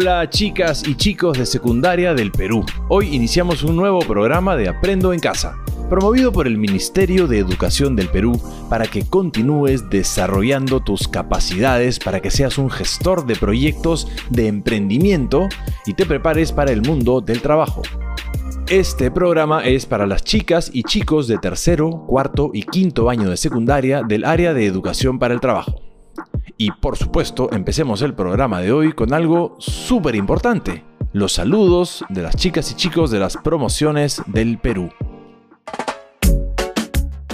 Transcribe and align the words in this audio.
Hola 0.00 0.30
chicas 0.30 0.82
y 0.88 0.94
chicos 0.94 1.36
de 1.36 1.44
secundaria 1.44 2.14
del 2.14 2.32
Perú. 2.32 2.64
Hoy 2.88 3.14
iniciamos 3.14 3.62
un 3.62 3.76
nuevo 3.76 3.98
programa 3.98 4.56
de 4.56 4.66
Aprendo 4.66 5.12
en 5.12 5.20
Casa, 5.20 5.58
promovido 5.90 6.32
por 6.32 6.46
el 6.46 6.56
Ministerio 6.56 7.26
de 7.26 7.38
Educación 7.38 7.96
del 7.96 8.08
Perú 8.08 8.40
para 8.70 8.86
que 8.86 9.04
continúes 9.04 9.90
desarrollando 9.90 10.80
tus 10.80 11.06
capacidades 11.06 11.98
para 11.98 12.20
que 12.20 12.30
seas 12.30 12.56
un 12.56 12.70
gestor 12.70 13.26
de 13.26 13.36
proyectos 13.36 14.08
de 14.30 14.46
emprendimiento 14.46 15.50
y 15.84 15.92
te 15.92 16.06
prepares 16.06 16.50
para 16.50 16.72
el 16.72 16.80
mundo 16.80 17.20
del 17.20 17.42
trabajo. 17.42 17.82
Este 18.70 19.10
programa 19.10 19.66
es 19.66 19.84
para 19.84 20.06
las 20.06 20.24
chicas 20.24 20.70
y 20.72 20.82
chicos 20.82 21.28
de 21.28 21.36
tercero, 21.36 22.06
cuarto 22.06 22.52
y 22.54 22.62
quinto 22.62 23.10
año 23.10 23.28
de 23.28 23.36
secundaria 23.36 24.00
del 24.02 24.24
área 24.24 24.54
de 24.54 24.64
educación 24.64 25.18
para 25.18 25.34
el 25.34 25.40
trabajo. 25.40 25.89
Y 26.62 26.72
por 26.72 26.98
supuesto, 26.98 27.48
empecemos 27.52 28.02
el 28.02 28.12
programa 28.12 28.60
de 28.60 28.70
hoy 28.70 28.92
con 28.92 29.14
algo 29.14 29.56
súper 29.60 30.14
importante, 30.14 30.84
los 31.14 31.32
saludos 31.32 32.04
de 32.10 32.20
las 32.20 32.36
chicas 32.36 32.70
y 32.70 32.74
chicos 32.74 33.10
de 33.10 33.18
las 33.18 33.38
promociones 33.38 34.20
del 34.26 34.58
Perú. 34.58 34.90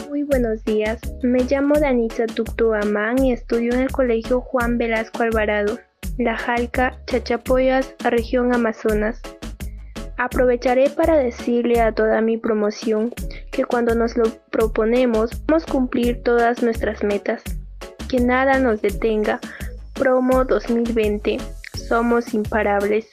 Muy 0.09 0.23
buenos 0.23 0.63
días, 0.63 1.01
me 1.25 1.43
llamo 1.43 1.75
Danitza 1.75 2.27
Tuctuamán 2.27 3.19
y 3.19 3.33
estudio 3.33 3.75
en 3.75 3.81
el 3.81 3.91
Colegio 3.91 4.41
Juan 4.41 4.79
Velasco 4.79 5.25
Alvarado, 5.25 5.77
La 6.19 6.37
Jalca, 6.37 6.97
Chachapoyas, 7.09 7.97
región 8.05 8.55
Amazonas. 8.55 9.21
Aprovecharé 10.19 10.89
para 10.91 11.17
decirle 11.17 11.81
a 11.81 11.91
toda 11.91 12.21
mi 12.21 12.37
promoción 12.37 13.13
que 13.51 13.65
cuando 13.65 13.97
nos 13.97 14.17
lo 14.17 14.27
proponemos, 14.53 15.31
vamos 15.49 15.65
a 15.65 15.73
cumplir 15.73 16.23
todas 16.23 16.63
nuestras 16.63 17.03
metas 17.03 17.43
que 18.07 18.21
nada 18.21 18.59
nos 18.59 18.83
detenga. 18.83 19.41
Promo 19.95 20.45
2020. 20.45 21.39
Somos 21.89 22.35
imparables. 22.35 23.07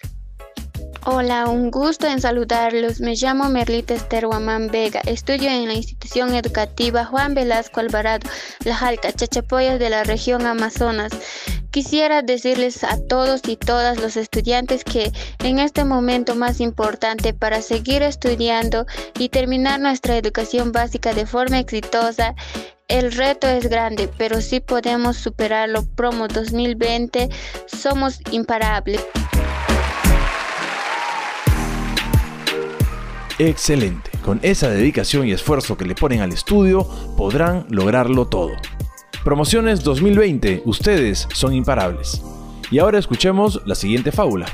Hola, 1.05 1.49
un 1.49 1.69
gusto 1.69 2.07
en 2.07 2.21
saludarlos. 2.21 3.01
Me 3.01 3.15
llamo 3.15 3.49
Merlita 3.49 3.93
Esther 3.93 4.25
Guamán 4.25 4.69
Vega. 4.69 5.01
Estudio 5.05 5.49
en 5.49 5.67
la 5.67 5.73
institución 5.73 6.33
educativa 6.33 7.03
Juan 7.03 7.33
Velasco 7.33 7.81
Alvarado, 7.81 8.29
La 8.63 8.75
Jalca, 8.75 9.11
Chachapoyas 9.11 9.79
de 9.79 9.89
la 9.89 10.05
región 10.05 10.45
Amazonas. 10.45 11.11
Quisiera 11.71 12.21
decirles 12.21 12.83
a 12.83 12.97
todos 13.09 13.41
y 13.47 13.57
todas 13.57 13.99
los 13.99 14.15
estudiantes 14.15 14.83
que 14.83 15.11
en 15.39 15.59
este 15.59 15.83
momento 15.83 16.35
más 16.35 16.61
importante 16.61 17.33
para 17.33 17.61
seguir 17.61 18.01
estudiando 18.03 18.85
y 19.17 19.29
terminar 19.29 19.79
nuestra 19.79 20.15
educación 20.15 20.71
básica 20.71 21.13
de 21.13 21.25
forma 21.25 21.59
exitosa 21.59 22.35
el 22.87 23.11
reto 23.11 23.47
es 23.47 23.69
grande, 23.69 24.09
pero 24.17 24.41
si 24.41 24.59
podemos 24.59 25.17
superarlo. 25.17 25.83
Promo 25.95 26.27
2020, 26.27 27.29
somos 27.65 28.19
imparables. 28.31 29.03
Excelente. 33.39 34.11
Con 34.23 34.39
esa 34.43 34.69
dedicación 34.69 35.27
y 35.27 35.31
esfuerzo 35.31 35.75
que 35.75 35.85
le 35.85 35.95
ponen 35.95 36.21
al 36.21 36.31
estudio, 36.31 36.87
podrán 37.17 37.65
lograrlo 37.69 38.27
todo. 38.27 38.51
Promociones 39.23 39.83
2020, 39.83 40.63
ustedes 40.65 41.27
son 41.33 41.53
imparables. 41.53 42.21
Y 42.69 42.79
ahora 42.79 42.99
escuchemos 42.99 43.61
la 43.65 43.75
siguiente 43.75 44.11
fábula. 44.11 44.45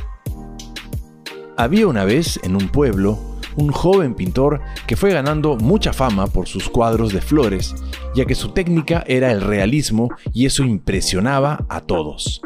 Había 1.58 1.88
una 1.88 2.06
vez 2.06 2.40
en 2.44 2.56
un 2.56 2.70
pueblo 2.70 3.29
un 3.60 3.72
joven 3.72 4.16
pintor 4.16 4.62
que 4.88 4.96
fue 4.96 5.12
ganando 5.12 5.58
mucha 5.58 5.92
fama 5.92 6.28
por 6.28 6.48
sus 6.48 6.70
cuadros 6.70 7.12
de 7.12 7.22
flores, 7.22 7.76
ya 8.16 8.26
que 8.26 8.36
su 8.36 8.50
técnica 8.50 9.04
era 9.06 9.32
el 9.32 9.42
realismo 9.42 10.10
y 10.34 10.46
eso 10.46 10.64
impresionaba 10.64 11.66
a 11.68 11.82
todos. 11.82 12.42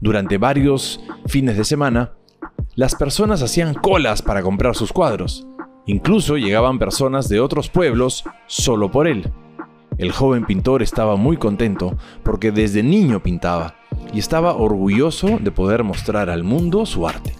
Durante 0.00 0.36
varios 0.36 1.00
fines 1.26 1.56
de 1.56 1.64
semana, 1.64 2.12
las 2.74 2.94
personas 2.94 3.42
hacían 3.42 3.74
colas 3.74 4.20
para 4.20 4.42
comprar 4.42 4.74
sus 4.74 4.92
cuadros. 4.92 5.46
Incluso 5.86 6.36
llegaban 6.36 6.78
personas 6.78 7.28
de 7.28 7.40
otros 7.40 7.68
pueblos 7.68 8.24
solo 8.46 8.90
por 8.90 9.06
él. 9.06 9.30
El 9.96 10.12
joven 10.12 10.44
pintor 10.44 10.82
estaba 10.82 11.16
muy 11.16 11.36
contento 11.36 11.96
porque 12.22 12.52
desde 12.52 12.82
niño 12.82 13.22
pintaba 13.22 13.76
y 14.12 14.18
estaba 14.18 14.54
orgulloso 14.54 15.38
de 15.40 15.50
poder 15.50 15.84
mostrar 15.84 16.30
al 16.30 16.44
mundo 16.44 16.84
su 16.84 17.06
arte. 17.06 17.37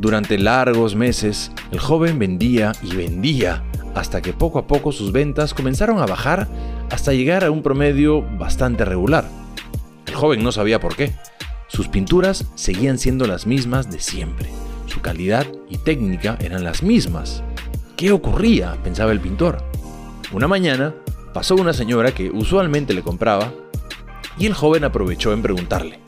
Durante 0.00 0.38
largos 0.38 0.96
meses, 0.96 1.52
el 1.72 1.78
joven 1.78 2.18
vendía 2.18 2.72
y 2.82 2.96
vendía 2.96 3.62
hasta 3.94 4.22
que 4.22 4.32
poco 4.32 4.58
a 4.58 4.66
poco 4.66 4.92
sus 4.92 5.12
ventas 5.12 5.52
comenzaron 5.52 5.98
a 5.98 6.06
bajar 6.06 6.48
hasta 6.90 7.12
llegar 7.12 7.44
a 7.44 7.50
un 7.50 7.62
promedio 7.62 8.22
bastante 8.38 8.86
regular. 8.86 9.28
El 10.06 10.14
joven 10.14 10.42
no 10.42 10.52
sabía 10.52 10.80
por 10.80 10.96
qué. 10.96 11.12
Sus 11.68 11.88
pinturas 11.88 12.46
seguían 12.54 12.96
siendo 12.96 13.26
las 13.26 13.46
mismas 13.46 13.90
de 13.90 14.00
siempre. 14.00 14.48
Su 14.86 15.02
calidad 15.02 15.46
y 15.68 15.76
técnica 15.76 16.38
eran 16.40 16.64
las 16.64 16.82
mismas. 16.82 17.44
¿Qué 17.98 18.10
ocurría? 18.10 18.78
pensaba 18.82 19.12
el 19.12 19.20
pintor. 19.20 19.62
Una 20.32 20.48
mañana 20.48 20.94
pasó 21.34 21.56
una 21.56 21.74
señora 21.74 22.12
que 22.12 22.30
usualmente 22.30 22.94
le 22.94 23.02
compraba 23.02 23.52
y 24.38 24.46
el 24.46 24.54
joven 24.54 24.84
aprovechó 24.84 25.34
en 25.34 25.42
preguntarle, 25.42 26.00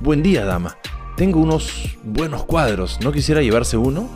Buen 0.00 0.22
día, 0.22 0.46
dama, 0.46 0.78
tengo 1.16 1.40
unos 1.40 1.96
buenos 2.02 2.44
cuadros, 2.44 2.98
¿no 3.02 3.12
quisiera 3.12 3.42
llevarse 3.42 3.76
uno? 3.76 4.08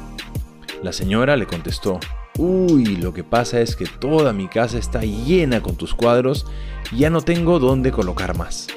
La 0.83 0.93
señora 0.93 1.37
le 1.37 1.47
contestó, 1.47 2.01
Uy, 2.39 2.97
lo 2.97 3.13
que 3.13 3.25
pasa 3.25 3.61
es 3.61 3.75
que 3.75 3.85
toda 3.85 4.33
mi 4.33 4.47
casa 4.47 4.79
está 4.79 5.01
llena 5.01 5.61
con 5.61 5.75
tus 5.75 5.93
cuadros 5.93 6.47
y 6.93 6.99
ya 6.99 7.11
no 7.11 7.21
tengo 7.21 7.59
dónde 7.59 7.91
colocar 7.91 8.37
más. 8.37 8.69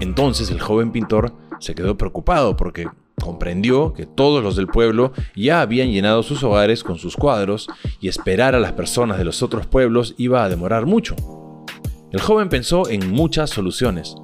Entonces 0.00 0.50
el 0.50 0.60
joven 0.60 0.92
pintor 0.92 1.32
se 1.58 1.74
quedó 1.74 1.98
preocupado 1.98 2.56
porque 2.56 2.88
comprendió 3.20 3.92
que 3.92 4.06
todos 4.06 4.42
los 4.42 4.54
del 4.54 4.68
pueblo 4.68 5.12
ya 5.34 5.62
habían 5.62 5.90
llenado 5.90 6.22
sus 6.22 6.44
hogares 6.44 6.84
con 6.84 6.98
sus 6.98 7.16
cuadros 7.16 7.68
y 8.00 8.08
esperar 8.08 8.54
a 8.54 8.60
las 8.60 8.72
personas 8.72 9.18
de 9.18 9.24
los 9.24 9.42
otros 9.42 9.66
pueblos 9.66 10.14
iba 10.16 10.44
a 10.44 10.48
demorar 10.48 10.86
mucho. 10.86 11.16
El 12.12 12.20
joven 12.20 12.48
pensó 12.48 12.88
en 12.88 13.10
muchas 13.10 13.50
soluciones, 13.50 14.14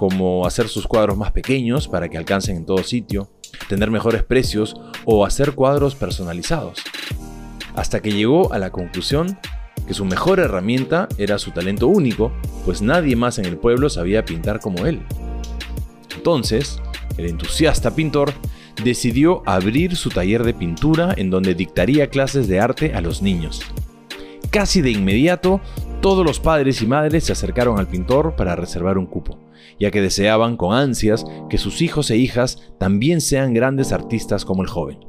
como 0.00 0.46
hacer 0.46 0.68
sus 0.68 0.86
cuadros 0.86 1.18
más 1.18 1.30
pequeños 1.30 1.86
para 1.86 2.08
que 2.08 2.16
alcancen 2.16 2.56
en 2.56 2.64
todo 2.64 2.82
sitio, 2.82 3.28
tener 3.68 3.90
mejores 3.90 4.22
precios 4.22 4.74
o 5.04 5.26
hacer 5.26 5.52
cuadros 5.52 5.94
personalizados. 5.94 6.80
Hasta 7.74 8.00
que 8.00 8.10
llegó 8.10 8.50
a 8.50 8.58
la 8.58 8.72
conclusión 8.72 9.38
que 9.86 9.92
su 9.92 10.06
mejor 10.06 10.40
herramienta 10.40 11.06
era 11.18 11.36
su 11.36 11.50
talento 11.50 11.86
único, 11.86 12.32
pues 12.64 12.80
nadie 12.80 13.14
más 13.14 13.38
en 13.38 13.44
el 13.44 13.58
pueblo 13.58 13.90
sabía 13.90 14.24
pintar 14.24 14.58
como 14.58 14.86
él. 14.86 15.02
Entonces, 16.16 16.80
el 17.18 17.26
entusiasta 17.26 17.94
pintor 17.94 18.32
decidió 18.82 19.42
abrir 19.44 19.96
su 19.96 20.08
taller 20.08 20.44
de 20.44 20.54
pintura 20.54 21.12
en 21.14 21.28
donde 21.28 21.54
dictaría 21.54 22.08
clases 22.08 22.48
de 22.48 22.58
arte 22.58 22.94
a 22.94 23.02
los 23.02 23.20
niños. 23.20 23.60
Casi 24.48 24.80
de 24.80 24.92
inmediato, 24.92 25.60
todos 26.00 26.24
los 26.24 26.40
padres 26.40 26.80
y 26.80 26.86
madres 26.86 27.24
se 27.24 27.32
acercaron 27.32 27.78
al 27.78 27.86
pintor 27.86 28.34
para 28.34 28.56
reservar 28.56 28.96
un 28.96 29.04
cupo 29.04 29.49
ya 29.80 29.90
que 29.90 30.02
deseaban 30.02 30.56
con 30.56 30.74
ansias 30.76 31.24
que 31.48 31.58
sus 31.58 31.82
hijos 31.82 32.10
e 32.10 32.16
hijas 32.18 32.72
también 32.78 33.20
sean 33.20 33.54
grandes 33.54 33.90
artistas 33.92 34.44
como 34.44 34.62
el 34.62 34.68
joven. 34.68 35.00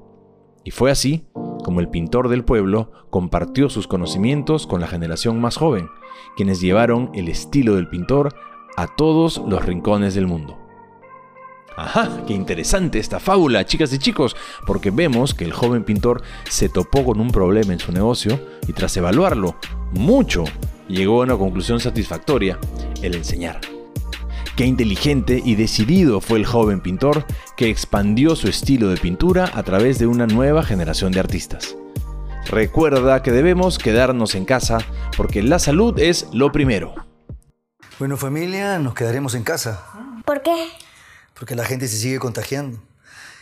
Y 0.63 0.71
fue 0.71 0.89
así 0.89 1.25
como 1.63 1.79
el 1.79 1.89
pintor 1.89 2.29
del 2.29 2.43
pueblo 2.43 2.91
compartió 3.09 3.69
sus 3.69 3.87
conocimientos 3.87 4.65
con 4.65 4.81
la 4.81 4.87
generación 4.87 5.39
más 5.39 5.57
joven, 5.57 5.89
quienes 6.35 6.61
llevaron 6.61 7.11
el 7.13 7.27
estilo 7.27 7.75
del 7.75 7.89
pintor 7.89 8.33
a 8.77 8.87
todos 8.87 9.41
los 9.47 9.63
rincones 9.63 10.15
del 10.15 10.27
mundo. 10.27 10.57
Ajá, 11.77 12.23
qué 12.27 12.33
interesante 12.33 12.99
esta 12.99 13.19
fábula, 13.19 13.65
chicas 13.65 13.93
y 13.93 13.99
chicos, 13.99 14.35
porque 14.67 14.91
vemos 14.91 15.33
que 15.33 15.45
el 15.45 15.53
joven 15.53 15.83
pintor 15.83 16.21
se 16.49 16.69
topó 16.69 17.05
con 17.05 17.19
un 17.19 17.31
problema 17.31 17.73
en 17.73 17.79
su 17.79 17.91
negocio 17.91 18.39
y 18.67 18.73
tras 18.73 18.95
evaluarlo 18.97 19.55
mucho, 19.91 20.43
llegó 20.87 21.21
a 21.21 21.25
una 21.25 21.37
conclusión 21.37 21.79
satisfactoria, 21.79 22.59
el 23.01 23.15
enseñar. 23.15 23.59
Qué 24.55 24.65
inteligente 24.65 25.41
y 25.43 25.55
decidido 25.55 26.19
fue 26.19 26.37
el 26.37 26.45
joven 26.45 26.81
pintor 26.81 27.25
que 27.55 27.69
expandió 27.69 28.35
su 28.35 28.49
estilo 28.49 28.89
de 28.89 28.97
pintura 28.97 29.49
a 29.53 29.63
través 29.63 29.97
de 29.97 30.07
una 30.07 30.27
nueva 30.27 30.63
generación 30.63 31.11
de 31.13 31.21
artistas. 31.21 31.77
Recuerda 32.47 33.23
que 33.23 33.31
debemos 33.31 33.77
quedarnos 33.77 34.35
en 34.35 34.45
casa 34.45 34.79
porque 35.15 35.41
la 35.41 35.57
salud 35.57 35.97
es 35.99 36.27
lo 36.33 36.51
primero. 36.51 36.95
Bueno 37.97 38.17
familia, 38.17 38.77
nos 38.79 38.93
quedaremos 38.93 39.35
en 39.35 39.43
casa. 39.43 39.85
¿Por 40.25 40.41
qué? 40.41 40.67
Porque 41.33 41.55
la 41.55 41.63
gente 41.63 41.87
se 41.87 41.97
sigue 41.97 42.19
contagiando. 42.19 42.79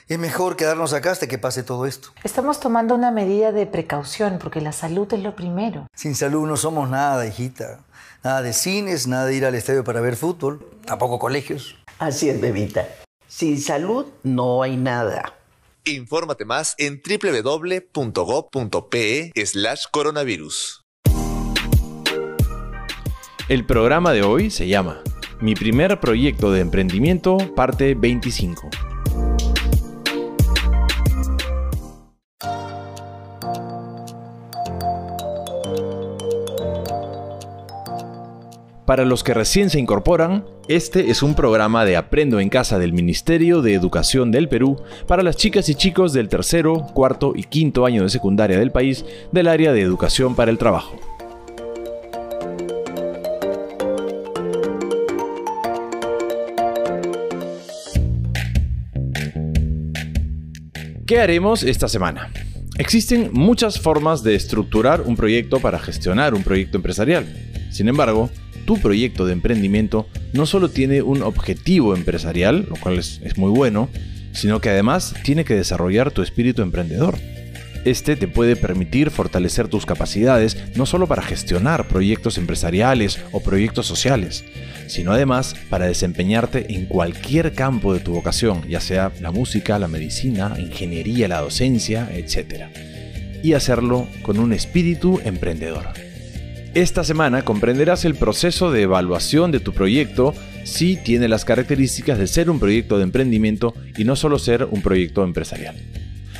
Es 0.09 0.17
mejor 0.17 0.55
quedarnos 0.55 0.91
acá 0.93 1.11
hasta 1.11 1.27
que 1.27 1.37
pase 1.37 1.61
todo 1.61 1.85
esto. 1.85 2.09
Estamos 2.23 2.59
tomando 2.59 2.95
una 2.95 3.11
medida 3.11 3.51
de 3.51 3.67
precaución 3.67 4.39
porque 4.41 4.59
la 4.59 4.71
salud 4.71 5.07
es 5.13 5.21
lo 5.21 5.35
primero. 5.35 5.85
Sin 5.93 6.15
salud 6.15 6.47
no 6.47 6.57
somos 6.57 6.89
nada, 6.89 7.27
hijita. 7.27 7.81
Nada 8.23 8.41
de 8.41 8.53
cines, 8.53 9.05
nada 9.05 9.27
de 9.27 9.35
ir 9.35 9.45
al 9.45 9.53
estadio 9.53 9.83
para 9.83 10.01
ver 10.01 10.15
fútbol, 10.15 10.67
tampoco 10.83 11.19
colegios. 11.19 11.75
Así 11.99 12.27
es, 12.27 12.41
bebita. 12.41 12.87
Sin 13.27 13.61
salud 13.61 14.07
no 14.23 14.63
hay 14.63 14.77
nada. 14.77 15.35
Infórmate 15.85 16.43
más 16.43 16.73
en 16.79 17.03
www.gov.pe 17.03 17.71
slash 19.45 19.83
coronavirus. 19.91 20.85
El 23.47 23.63
programa 23.67 24.11
de 24.11 24.23
hoy 24.23 24.49
se 24.49 24.67
llama 24.67 25.03
Mi 25.39 25.53
primer 25.53 25.99
proyecto 25.99 26.51
de 26.51 26.61
emprendimiento, 26.61 27.37
parte 27.55 27.93
25. 27.93 28.71
Para 38.89 39.05
los 39.05 39.23
que 39.23 39.35
recién 39.35 39.69
se 39.69 39.79
incorporan, 39.79 40.45
este 40.67 41.11
es 41.11 41.21
un 41.21 41.35
programa 41.35 41.85
de 41.85 41.95
Aprendo 41.95 42.39
en 42.39 42.49
Casa 42.49 42.79
del 42.79 42.91
Ministerio 42.91 43.61
de 43.61 43.75
Educación 43.75 44.31
del 44.31 44.49
Perú 44.49 44.81
para 45.05 45.21
las 45.21 45.37
chicas 45.37 45.69
y 45.69 45.75
chicos 45.75 46.11
del 46.11 46.27
tercero, 46.27 46.87
cuarto 46.95 47.33
y 47.35 47.43
quinto 47.43 47.85
año 47.85 48.01
de 48.01 48.09
secundaria 48.09 48.57
del 48.57 48.71
país 48.71 49.05
del 49.31 49.47
área 49.47 49.73
de 49.73 49.81
educación 49.81 50.35
para 50.35 50.49
el 50.49 50.57
trabajo. 50.57 50.99
¿Qué 61.05 61.19
haremos 61.19 61.61
esta 61.61 61.87
semana? 61.87 62.31
Existen 62.79 63.29
muchas 63.33 63.79
formas 63.79 64.23
de 64.23 64.33
estructurar 64.33 65.01
un 65.01 65.15
proyecto 65.15 65.59
para 65.59 65.77
gestionar 65.77 66.33
un 66.33 66.41
proyecto 66.41 66.77
empresarial. 66.77 67.27
Sin 67.69 67.87
embargo, 67.87 68.31
tu 68.69 68.77
proyecto 68.77 69.25
de 69.25 69.33
emprendimiento 69.33 70.05
no 70.31 70.45
solo 70.45 70.69
tiene 70.69 71.01
un 71.01 71.23
objetivo 71.23 71.95
empresarial, 71.95 72.67
lo 72.69 72.75
cual 72.75 72.99
es, 72.99 73.19
muy 73.35 73.49
bueno, 73.49 73.89
sino 74.31 74.61
que 74.61 74.69
además 74.69 75.15
tiene 75.23 75.43
que 75.43 75.55
desarrollar 75.55 76.11
tu 76.11 76.21
espíritu 76.21 76.61
emprendedor. 76.61 77.17
Este 77.83 78.15
te 78.15 78.27
puede 78.27 78.55
permitir 78.55 79.09
fortalecer 79.09 79.69
tus 79.69 79.87
capacidades 79.87 80.55
no 80.75 80.85
solo 80.85 81.07
para 81.07 81.23
gestionar 81.23 81.87
proyectos 81.87 82.37
empresariales 82.37 83.19
o 83.31 83.41
proyectos 83.41 83.87
sociales, 83.87 84.45
sino 84.85 85.13
además 85.13 85.55
para 85.71 85.87
desempeñarte 85.87 86.71
en 86.71 86.85
cualquier 86.85 87.53
campo 87.53 87.91
de 87.91 88.01
tu 88.01 88.13
vocación, 88.13 88.67
ya 88.69 88.81
sea 88.81 89.11
la 89.19 89.31
música, 89.31 89.79
la 89.79 89.87
medicina, 89.87 90.57
ingeniería, 90.59 91.27
la 91.27 91.41
docencia, 91.41 92.07
etc. 92.13 92.65
Y 93.41 93.53
hacerlo 93.53 94.07
con 94.21 94.37
un 94.37 94.53
espíritu 94.53 95.19
emprendedor. 95.25 95.87
Esta 96.75 97.03
semana 97.03 97.43
comprenderás 97.43 98.05
el 98.05 98.13
proceso 98.13 98.71
de 98.71 98.83
evaluación 98.83 99.51
de 99.51 99.59
tu 99.59 99.73
proyecto 99.73 100.35
si 100.65 100.97
tiene 100.97 101.27
las 101.27 101.43
características 101.43 102.19
de 102.19 102.27
ser 102.27 102.51
un 102.51 102.59
proyecto 102.59 102.97
de 102.97 103.05
emprendimiento 103.05 103.73
y 103.97 104.03
no 104.03 104.15
solo 104.15 104.37
ser 104.37 104.65
un 104.69 104.83
proyecto 104.83 105.23
empresarial. 105.23 105.75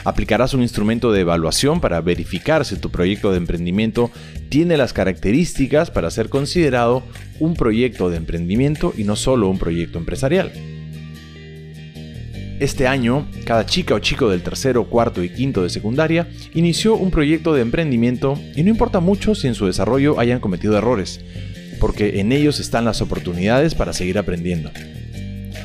Aplicarás 0.05 0.53
un 0.53 0.61
instrumento 0.61 1.11
de 1.11 1.21
evaluación 1.21 1.81
para 1.81 1.99
verificar 2.01 2.63
si 2.63 2.75
tu 2.75 2.91
proyecto 2.91 3.31
de 3.31 3.37
emprendimiento 3.37 4.11
tiene 4.49 4.77
las 4.77 4.93
características 4.93 5.89
para 5.89 6.11
ser 6.11 6.29
considerado 6.29 7.01
un 7.39 7.55
proyecto 7.55 8.11
de 8.11 8.17
emprendimiento 8.17 8.93
y 8.95 9.05
no 9.05 9.15
solo 9.15 9.49
un 9.49 9.57
proyecto 9.57 9.97
empresarial. 9.97 10.78
Este 12.59 12.87
año, 12.87 13.25
cada 13.45 13.65
chica 13.65 13.95
o 13.95 13.99
chico 13.99 14.29
del 14.29 14.43
tercero, 14.43 14.83
cuarto 14.89 15.23
y 15.23 15.29
quinto 15.29 15.63
de 15.63 15.69
secundaria 15.69 16.27
inició 16.53 16.95
un 16.95 17.09
proyecto 17.09 17.53
de 17.53 17.61
emprendimiento 17.61 18.37
y 18.53 18.63
no 18.63 18.69
importa 18.69 18.99
mucho 18.99 19.33
si 19.33 19.47
en 19.47 19.55
su 19.55 19.65
desarrollo 19.65 20.19
hayan 20.19 20.41
cometido 20.41 20.77
errores, 20.77 21.21
porque 21.79 22.19
en 22.19 22.33
ellos 22.33 22.59
están 22.59 22.83
las 22.83 23.01
oportunidades 23.01 23.75
para 23.75 23.93
seguir 23.93 24.17
aprendiendo. 24.17 24.71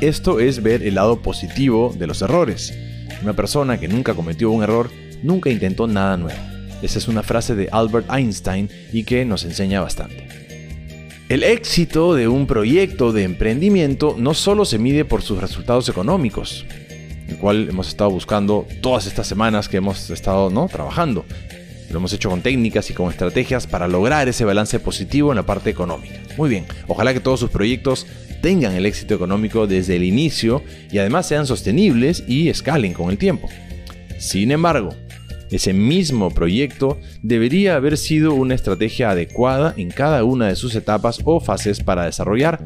Esto 0.01 0.39
es 0.39 0.63
ver 0.63 0.85
el 0.85 0.95
lado 0.95 1.21
positivo 1.21 1.93
de 1.99 2.07
los 2.07 2.23
errores. 2.23 2.73
Una 3.25 3.33
persona 3.33 3.81
que 3.81 3.89
nunca 3.89 4.15
cometió 4.15 4.53
un 4.53 4.63
error 4.63 4.89
nunca 5.25 5.51
intentó 5.51 5.89
nada 5.89 6.17
nuevo. 6.17 6.39
Esa 6.81 6.99
es 6.99 7.09
una 7.09 7.25
frase 7.25 7.57
de 7.57 7.69
Albert 7.73 8.09
Einstein 8.09 8.69
y 8.93 9.03
que 9.03 9.25
nos 9.25 9.45
enseña 9.45 9.81
bastante. 9.81 10.29
El 11.29 11.43
éxito 11.43 12.15
de 12.15 12.29
un 12.29 12.47
proyecto 12.47 13.11
de 13.13 13.25
emprendimiento 13.25 14.15
no 14.17 14.35
solo 14.35 14.67
se 14.67 14.79
mide 14.79 15.07
por 15.07 15.23
sus 15.23 15.41
resultados 15.41 15.89
económicos, 15.89 16.67
cual 17.45 17.69
hemos 17.69 17.89
estado 17.89 18.09
buscando 18.09 18.67
todas 18.81 19.07
estas 19.07 19.27
semanas 19.27 19.69
que 19.69 19.77
hemos 19.77 20.09
estado 20.09 20.51
trabajando. 20.69 21.27
Lo 21.91 21.99
hemos 21.99 22.15
hecho 22.15 22.31
con 22.31 22.41
técnicas 22.41 22.89
y 22.89 22.95
con 22.95 23.11
estrategias 23.11 23.67
para 23.67 23.87
lograr 23.87 24.29
ese 24.29 24.47
balance 24.47 24.81
positivo 24.81 25.31
en 25.31 25.37
la 25.37 25.43
parte 25.43 25.69
económica. 25.69 26.15
Muy 26.39 26.49
bien, 26.49 26.65
ojalá 26.89 27.13
que 27.13 27.21
todos 27.21 27.41
sus 27.41 27.51
proyectos 27.51 28.07
tengan 28.41 28.73
el 28.73 28.87
éxito 28.87 29.15
económico 29.15 29.67
desde 29.67 29.97
el 29.97 30.05
inicio 30.05 30.63
y 30.91 30.97
además 30.97 31.29
sean 31.29 31.47
sostenibles 31.47 32.25
y 32.27 32.49
escalen 32.49 32.95
con 32.95 33.11
el 33.11 33.19
tiempo. 33.19 33.47
Sin 34.19 34.51
embargo, 34.51 34.95
ese 35.51 35.75
mismo 35.75 36.31
proyecto 36.31 36.99
debería 37.23 37.77
haber 37.77 37.99
sido 37.99 38.33
una 38.33 38.55
estrategia 38.55 39.11
adecuada 39.11 39.75
en 39.77 39.91
cada 39.91 40.25
una 40.25 40.49
de 40.49 40.57
sus 40.57 40.75
etapas 40.77 41.21
o 41.25 41.41
fases 41.41 41.81
para 41.81 42.07
desarrollar 42.07 42.65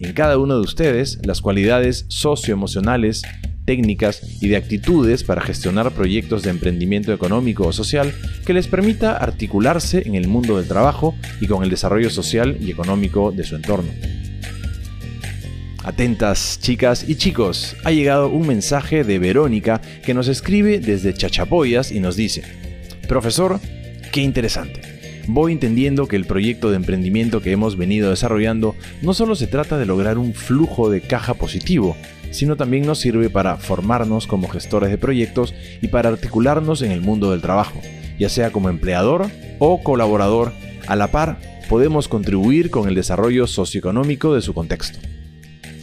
en 0.00 0.12
cada 0.12 0.36
uno 0.36 0.56
de 0.56 0.60
ustedes 0.60 1.18
las 1.24 1.40
cualidades 1.40 2.04
socioemocionales 2.08 3.22
técnicas 3.68 4.22
y 4.40 4.48
de 4.48 4.56
actitudes 4.56 5.24
para 5.24 5.42
gestionar 5.42 5.90
proyectos 5.90 6.42
de 6.42 6.48
emprendimiento 6.48 7.12
económico 7.12 7.66
o 7.66 7.72
social 7.74 8.14
que 8.46 8.54
les 8.54 8.66
permita 8.66 9.14
articularse 9.14 10.04
en 10.06 10.14
el 10.14 10.26
mundo 10.26 10.56
del 10.56 10.66
trabajo 10.66 11.14
y 11.38 11.48
con 11.48 11.62
el 11.62 11.68
desarrollo 11.68 12.08
social 12.08 12.56
y 12.62 12.70
económico 12.70 13.30
de 13.30 13.44
su 13.44 13.56
entorno. 13.56 13.90
Atentas, 15.84 16.58
chicas 16.62 17.04
y 17.06 17.16
chicos, 17.16 17.76
ha 17.84 17.90
llegado 17.90 18.30
un 18.30 18.46
mensaje 18.46 19.04
de 19.04 19.18
Verónica 19.18 19.82
que 20.02 20.14
nos 20.14 20.28
escribe 20.28 20.80
desde 20.80 21.12
Chachapoyas 21.12 21.92
y 21.92 22.00
nos 22.00 22.16
dice, 22.16 22.44
Profesor, 23.06 23.60
qué 24.12 24.22
interesante. 24.22 24.80
Voy 25.26 25.52
entendiendo 25.52 26.08
que 26.08 26.16
el 26.16 26.24
proyecto 26.24 26.70
de 26.70 26.76
emprendimiento 26.76 27.42
que 27.42 27.52
hemos 27.52 27.76
venido 27.76 28.08
desarrollando 28.08 28.74
no 29.02 29.12
solo 29.12 29.36
se 29.36 29.46
trata 29.46 29.76
de 29.76 29.84
lograr 29.84 30.16
un 30.16 30.32
flujo 30.32 30.88
de 30.88 31.02
caja 31.02 31.34
positivo, 31.34 31.98
sino 32.30 32.56
también 32.56 32.86
nos 32.86 32.98
sirve 32.98 33.30
para 33.30 33.56
formarnos 33.56 34.26
como 34.26 34.48
gestores 34.48 34.90
de 34.90 34.98
proyectos 34.98 35.54
y 35.80 35.88
para 35.88 36.08
articularnos 36.08 36.82
en 36.82 36.92
el 36.92 37.00
mundo 37.00 37.30
del 37.30 37.40
trabajo, 37.40 37.80
ya 38.18 38.28
sea 38.28 38.50
como 38.50 38.68
empleador 38.68 39.30
o 39.58 39.82
colaborador, 39.82 40.52
a 40.86 40.96
la 40.96 41.10
par 41.10 41.38
podemos 41.68 42.08
contribuir 42.08 42.70
con 42.70 42.88
el 42.88 42.94
desarrollo 42.94 43.46
socioeconómico 43.46 44.34
de 44.34 44.40
su 44.40 44.54
contexto. 44.54 44.98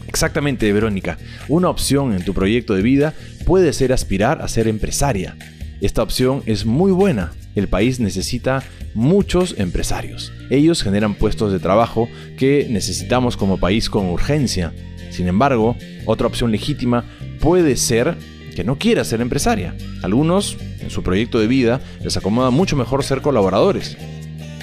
Exactamente, 0.08 0.72
Verónica, 0.72 1.18
una 1.48 1.70
opción 1.70 2.14
en 2.14 2.24
tu 2.24 2.34
proyecto 2.34 2.74
de 2.74 2.82
vida 2.82 3.14
puede 3.46 3.74
ser 3.74 3.94
aspirar 3.94 4.42
a 4.42 4.48
ser 4.48 4.68
empresaria. 4.68 5.36
Esta 5.82 6.02
opción 6.02 6.42
es 6.46 6.66
muy 6.66 6.92
buena. 6.92 7.34
El 7.54 7.68
país 7.68 8.00
necesita 8.00 8.64
muchos 8.94 9.56
empresarios. 9.58 10.32
Ellos 10.50 10.82
generan 10.82 11.16
puestos 11.16 11.52
de 11.52 11.60
trabajo 11.60 12.10
que 12.38 12.68
necesitamos 12.70 13.38
como 13.38 13.60
país 13.60 13.90
con 13.90 14.08
urgencia 14.08 14.74
sin 15.16 15.28
embargo, 15.28 15.76
otra 16.06 16.28
opción 16.28 16.52
legítima 16.52 17.06
puede 17.40 17.76
ser 17.78 18.16
que 18.56 18.64
no 18.64 18.78
quiera 18.78 19.04
ser 19.04 19.22
empresaria. 19.22 19.76
Algunos, 20.02 20.58
en 20.80 20.90
su 20.90 21.04
proyecto 21.04 21.40
de 21.40 21.48
vida, 21.48 21.82
les 22.04 22.18
acomoda 22.18 22.50
mucho 22.52 22.76
mejor 22.76 23.04
ser 23.04 23.22
colaboradores. 23.22 23.98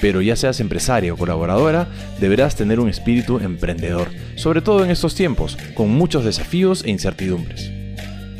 Pero 0.01 0.21
ya 0.21 0.35
seas 0.35 0.59
empresaria 0.59 1.13
o 1.13 1.17
colaboradora, 1.17 1.87
deberás 2.19 2.55
tener 2.55 2.79
un 2.79 2.89
espíritu 2.89 3.39
emprendedor, 3.39 4.09
sobre 4.35 4.61
todo 4.61 4.83
en 4.83 4.91
estos 4.91 5.15
tiempos, 5.15 5.57
con 5.75 5.89
muchos 5.89 6.25
desafíos 6.25 6.83
e 6.83 6.91
incertidumbres. 6.91 7.71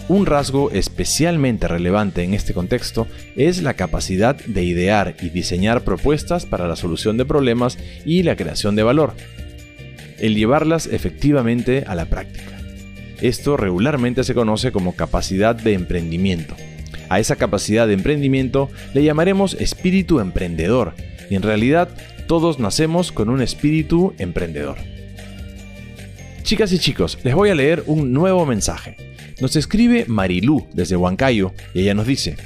Un 0.09 0.25
rasgo 0.25 0.69
especialmente 0.71 1.69
relevante 1.69 2.23
en 2.23 2.33
este 2.33 2.53
contexto 2.53 3.07
es 3.37 3.61
la 3.61 3.75
capacidad 3.75 4.35
de 4.35 4.63
idear 4.63 5.15
y 5.21 5.29
diseñar 5.29 5.83
propuestas 5.83 6.45
para 6.45 6.67
la 6.67 6.75
solución 6.75 7.15
de 7.15 7.23
problemas 7.23 7.77
y 8.03 8.23
la 8.23 8.35
creación 8.35 8.75
de 8.75 8.83
valor, 8.83 9.13
el 10.23 10.35
llevarlas 10.35 10.87
efectivamente 10.87 11.83
a 11.85 11.95
la 11.95 12.05
práctica. 12.05 12.57
Esto 13.21 13.57
regularmente 13.57 14.23
se 14.23 14.33
conoce 14.33 14.71
como 14.71 14.95
capacidad 14.95 15.53
de 15.53 15.73
emprendimiento. 15.73 16.55
A 17.09 17.19
esa 17.19 17.35
capacidad 17.35 17.87
de 17.87 17.93
emprendimiento 17.93 18.69
le 18.93 19.03
llamaremos 19.03 19.53
espíritu 19.55 20.21
emprendedor, 20.21 20.93
y 21.29 21.35
en 21.35 21.41
realidad 21.41 21.89
todos 22.25 22.57
nacemos 22.57 23.11
con 23.11 23.27
un 23.27 23.41
espíritu 23.41 24.13
emprendedor. 24.17 24.77
Chicas 26.43 26.71
y 26.71 26.79
chicos, 26.79 27.19
les 27.23 27.35
voy 27.35 27.49
a 27.49 27.55
leer 27.55 27.83
un 27.85 28.13
nuevo 28.13 28.45
mensaje. 28.45 28.95
Nos 29.41 29.57
escribe 29.57 30.05
Marilú 30.07 30.67
desde 30.73 30.95
Huancayo 30.95 31.51
y 31.73 31.81
ella 31.81 31.95
nos 31.95 32.07
dice, 32.07 32.37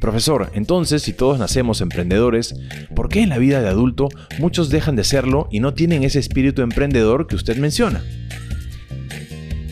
Profesor, 0.00 0.50
entonces 0.54 1.02
si 1.02 1.12
todos 1.12 1.38
nacemos 1.38 1.80
emprendedores, 1.80 2.54
¿por 2.94 3.08
qué 3.08 3.20
en 3.22 3.30
la 3.30 3.38
vida 3.38 3.60
de 3.60 3.68
adulto 3.68 4.08
muchos 4.38 4.70
dejan 4.70 4.94
de 4.94 5.02
serlo 5.02 5.48
y 5.50 5.58
no 5.58 5.74
tienen 5.74 6.04
ese 6.04 6.20
espíritu 6.20 6.62
emprendedor 6.62 7.26
que 7.26 7.34
usted 7.34 7.56
menciona? 7.56 8.02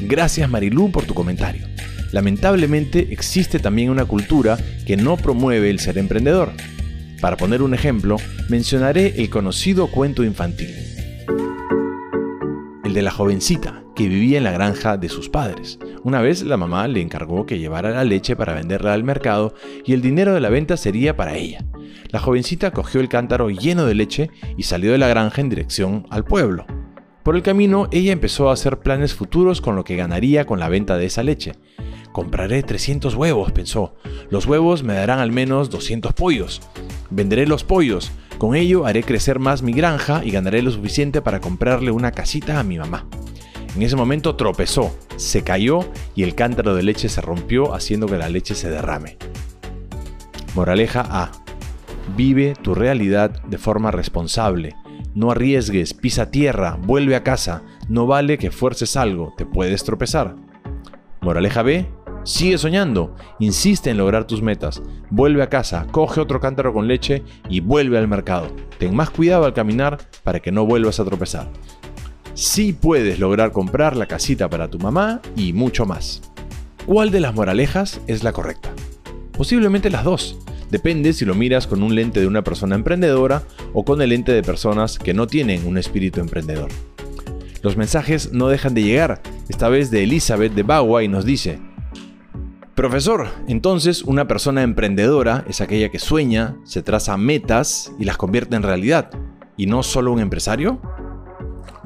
Gracias 0.01 0.51
Marilú 0.51 0.91
por 0.91 1.05
tu 1.05 1.15
comentario. 1.15 1.67
Lamentablemente 2.13 3.09
existe 3.11 3.59
también 3.59 3.91
una 3.91 4.05
cultura 4.05 4.59
que 4.85 4.97
no 4.97 5.17
promueve 5.17 5.71
el 5.71 5.79
ser 5.79 5.97
emprendedor. 5.99 6.53
Para 7.21 7.37
poner 7.37 7.63
un 7.63 7.75
ejemplo, 7.75 8.17
mencionaré 8.49 9.15
el 9.19 9.31
conocido 9.31 9.89
cuento 9.89 10.25
infantil. 10.25 10.75
El 12.85 12.95
de 12.95 13.03
la 13.03 13.11
jovencita, 13.11 13.83
que 13.97 14.09
vivía 14.09 14.39
en 14.39 14.45
la 14.45 14.53
granja 14.53 14.97
de 14.97 15.09
sus 15.09 15.29
padres. 15.29 15.81
Una 16.05 16.21
vez 16.21 16.43
la 16.43 16.57
mamá 16.57 16.87
le 16.87 17.01
encargó 17.01 17.47
que 17.47 17.59
llevara 17.59 17.91
la 17.91 18.05
leche 18.05 18.37
para 18.37 18.55
venderla 18.55 18.93
al 18.93 19.03
mercado 19.03 19.55
y 19.85 19.95
el 19.95 20.03
dinero 20.03 20.35
de 20.35 20.41
la 20.41 20.51
venta 20.51 20.77
sería 20.77 21.17
para 21.17 21.35
ella. 21.35 21.65
La 22.11 22.21
jovencita 22.21 22.71
cogió 22.71 23.01
el 23.01 23.09
cántaro 23.09 23.51
lleno 23.51 23.87
de 23.87 23.95
leche 23.95 24.31
y 24.57 24.65
salió 24.65 24.93
de 24.93 24.99
la 24.99 25.09
granja 25.09 25.41
en 25.41 25.49
dirección 25.49 26.07
al 26.11 26.25
pueblo. 26.25 26.67
Por 27.25 27.35
el 27.35 27.43
camino, 27.43 27.89
ella 27.91 28.13
empezó 28.13 28.51
a 28.51 28.53
hacer 28.53 28.79
planes 28.79 29.15
futuros 29.15 29.61
con 29.61 29.75
lo 29.75 29.83
que 29.83 29.97
ganaría 29.97 30.47
con 30.47 30.61
la 30.61 30.69
venta 30.69 30.97
de 30.97 31.07
esa 31.07 31.25
leche. 31.25 31.55
Compraré 32.13 32.63
300 32.63 33.15
huevos, 33.15 33.51
pensó. 33.53 33.95
Los 34.31 34.47
huevos 34.47 34.83
me 34.83 34.95
darán 34.95 35.19
al 35.19 35.33
menos 35.33 35.71
200 35.71 36.13
pollos. 36.13 36.63
Venderé 37.11 37.47
los 37.47 37.65
pollos. 37.65 38.13
Con 38.39 38.55
ello 38.55 38.87
haré 38.87 39.03
crecer 39.03 39.39
más 39.39 39.63
mi 39.63 39.73
granja 39.73 40.25
y 40.25 40.31
ganaré 40.31 40.63
lo 40.63 40.71
suficiente 40.71 41.21
para 41.21 41.41
comprarle 41.41 41.91
una 41.91 42.13
casita 42.13 42.61
a 42.61 42.63
mi 42.63 42.79
mamá. 42.79 43.07
En 43.77 43.83
ese 43.83 43.95
momento 43.95 44.37
tropezó, 44.37 44.97
se 45.17 45.45
cayó 45.45 45.81
y 46.15 46.23
el 46.23 46.35
cántaro 46.35 46.75
de 46.75 46.83
leche 46.83 47.11
se 47.11 47.21
rompió 47.21 47.75
haciendo 47.75 48.07
que 48.07 48.17
la 48.17 48.31
leche 48.31 48.55
se 48.55 48.71
derrame. 48.71 49.19
Moraleja 50.55 51.05
A. 51.11 51.31
Vive 52.17 52.55
tu 52.55 52.75
realidad 52.75 53.43
de 53.45 53.59
forma 53.59 53.91
responsable. 53.91 54.75
No 55.15 55.31
arriesgues, 55.31 55.93
pisa 55.93 56.31
tierra, 56.31 56.79
vuelve 56.81 57.17
a 57.17 57.23
casa. 57.23 57.65
No 57.87 58.07
vale 58.07 58.39
que 58.39 58.51
fuerces 58.51 58.97
algo, 58.97 59.35
te 59.37 59.45
puedes 59.45 59.85
tropezar. 59.85 60.37
Moraleja 61.21 61.61
B. 61.61 61.87
Sigue 62.25 62.57
soñando, 62.57 63.15
insiste 63.41 63.91
en 63.91 63.99
lograr 63.99 64.27
tus 64.27 64.41
metas. 64.41 64.83
Vuelve 65.11 65.43
a 65.43 65.51
casa, 65.51 65.87
coge 65.91 66.23
otro 66.23 66.41
cántaro 66.41 66.73
con 66.73 66.89
leche 66.89 67.23
y 67.51 67.61
vuelve 67.61 67.99
al 67.99 68.09
mercado. 68.09 68.49
Ten 68.79 68.97
más 68.97 69.11
cuidado 69.11 69.45
al 69.45 69.53
caminar 69.53 69.99
para 70.25 70.41
que 70.41 70.51
no 70.51 70.65
vuelvas 70.65 70.99
a 70.99 71.05
tropezar 71.05 71.51
sí 72.37 72.75
puedes 72.75 73.19
lograr 73.19 73.51
comprar 73.51 73.97
la 73.97 74.07
casita 74.07 74.49
para 74.49 74.69
tu 74.69 74.79
mamá 74.79 75.21
y 75.35 75.53
mucho 75.53 75.87
más. 75.87 76.23
¿Cuál 76.85 77.11
de 77.11 77.21
las 77.21 77.35
moralejas 77.35 78.01
es 78.07 78.23
la 78.23 78.33
correcta? 78.33 78.71
Posiblemente 79.37 79.91
las 79.91 80.05
dos. 80.05 80.39
Depende 80.71 81.13
si 81.13 81.25
lo 81.25 81.35
miras 81.35 81.67
con 81.67 81.83
un 81.83 81.95
lente 81.95 82.21
de 82.21 82.27
una 82.27 82.45
persona 82.45 82.75
emprendedora 82.75 83.43
o 83.73 83.85
con 83.85 84.03
el 84.03 84.11
lente 84.11 84.33
de 84.33 84.43
personas 84.43 84.99
que 84.99 85.15
no 85.15 85.27
tienen 85.27 85.67
un 85.67 85.79
espíritu 85.79 86.21
emprendedor. 86.21 86.69
Los 87.63 87.77
mensajes 87.77 88.33
no 88.33 88.49
dejan 88.49 88.75
de 88.75 88.83
llegar, 88.83 89.23
esta 89.49 89.69
vez 89.69 89.91
de 89.91 90.05
Elizabeth 90.05 90.53
de 90.53 90.63
Bagua 90.63 91.03
y 91.03 91.09
nos 91.09 91.25
dice, 91.25 91.59
Profesor, 92.75 93.29
entonces 93.49 94.03
una 94.03 94.29
persona 94.29 94.63
emprendedora 94.63 95.45
es 95.49 95.63
aquella 95.63 95.89
que 95.89 95.99
sueña, 95.99 96.57
se 96.65 96.83
traza 96.83 97.17
metas 97.17 97.93
y 97.99 98.05
las 98.05 98.19
convierte 98.19 98.55
en 98.55 98.63
realidad, 98.63 99.11
y 99.57 99.67
no 99.67 99.83
solo 99.83 100.13
un 100.13 100.21
empresario? 100.21 100.81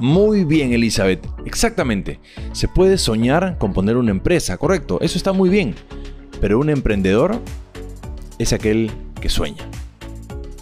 Muy 0.00 0.44
bien, 0.44 0.72
Elizabeth. 0.72 1.26
Exactamente. 1.44 2.20
Se 2.52 2.68
puede 2.68 2.96
soñar 2.96 3.58
con 3.58 3.74
poner 3.74 3.98
una 3.98 4.10
empresa, 4.10 4.56
correcto. 4.56 4.98
Eso 5.02 5.18
está 5.18 5.32
muy 5.34 5.50
bien. 5.50 5.74
Pero 6.40 6.58
un 6.58 6.70
emprendedor 6.70 7.38
es 8.38 8.54
aquel 8.54 8.90
que 9.20 9.28
sueña. 9.28 9.62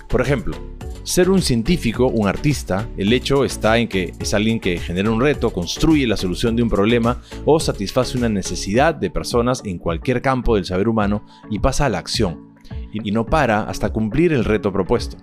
Por 0.09 0.23
ejemplo, 0.23 0.57
ser 1.05 1.31
un 1.31 1.41
científico, 1.41 2.09
un 2.09 2.27
artista, 2.27 2.89
el 2.97 3.13
hecho 3.13 3.45
está 3.45 3.79
en 3.79 3.87
que 3.87 4.13
es 4.19 4.35
alguien 4.35 4.59
que 4.59 4.77
genera 4.79 5.09
un 5.09 5.21
reto, 5.21 5.53
construye 5.53 6.09
la 6.09 6.17
solución 6.17 6.57
de 6.57 6.65
un 6.65 6.69
problema 6.69 7.23
o 7.45 7.61
satisface 7.61 8.19
una 8.19 8.29
necesidad 8.29 8.97
de 8.97 9.09
personas 9.09 9.63
en 9.65 9.79
cualquier 9.79 10.21
campo 10.21 10.57
del 10.57 10.65
saber 10.65 10.89
humano 10.89 11.25
y 11.49 11.61
pasa 11.61 11.87
a 11.87 11.89
la 11.89 11.99
acción. 11.99 12.57
Y 12.93 13.13
no 13.13 13.25
para 13.25 13.63
hasta 13.63 13.91
cumplir 13.91 14.33
el 14.33 14.45
reto 14.45 14.73
propuesto. 14.73 15.17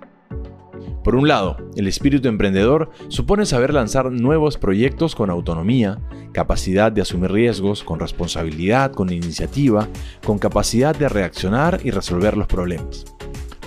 Por 1.05 1.15
un 1.15 1.27
lado, 1.27 1.57
el 1.75 1.87
espíritu 1.87 2.27
emprendedor 2.29 2.89
supone 3.09 3.45
saber 3.45 3.71
lanzar 3.71 4.11
nuevos 4.11 4.57
proyectos 4.57 5.13
con 5.13 5.29
autonomía, 5.29 5.99
capacidad 6.31 6.91
de 6.91 7.03
asumir 7.03 7.31
riesgos, 7.31 7.83
con 7.83 7.99
responsabilidad, 7.99 8.91
con 8.91 9.11
iniciativa, 9.11 9.87
con 10.25 10.39
capacidad 10.39 10.95
de 10.95 11.07
reaccionar 11.07 11.79
y 11.83 11.91
resolver 11.91 12.35
los 12.35 12.47
problemas. 12.47 13.05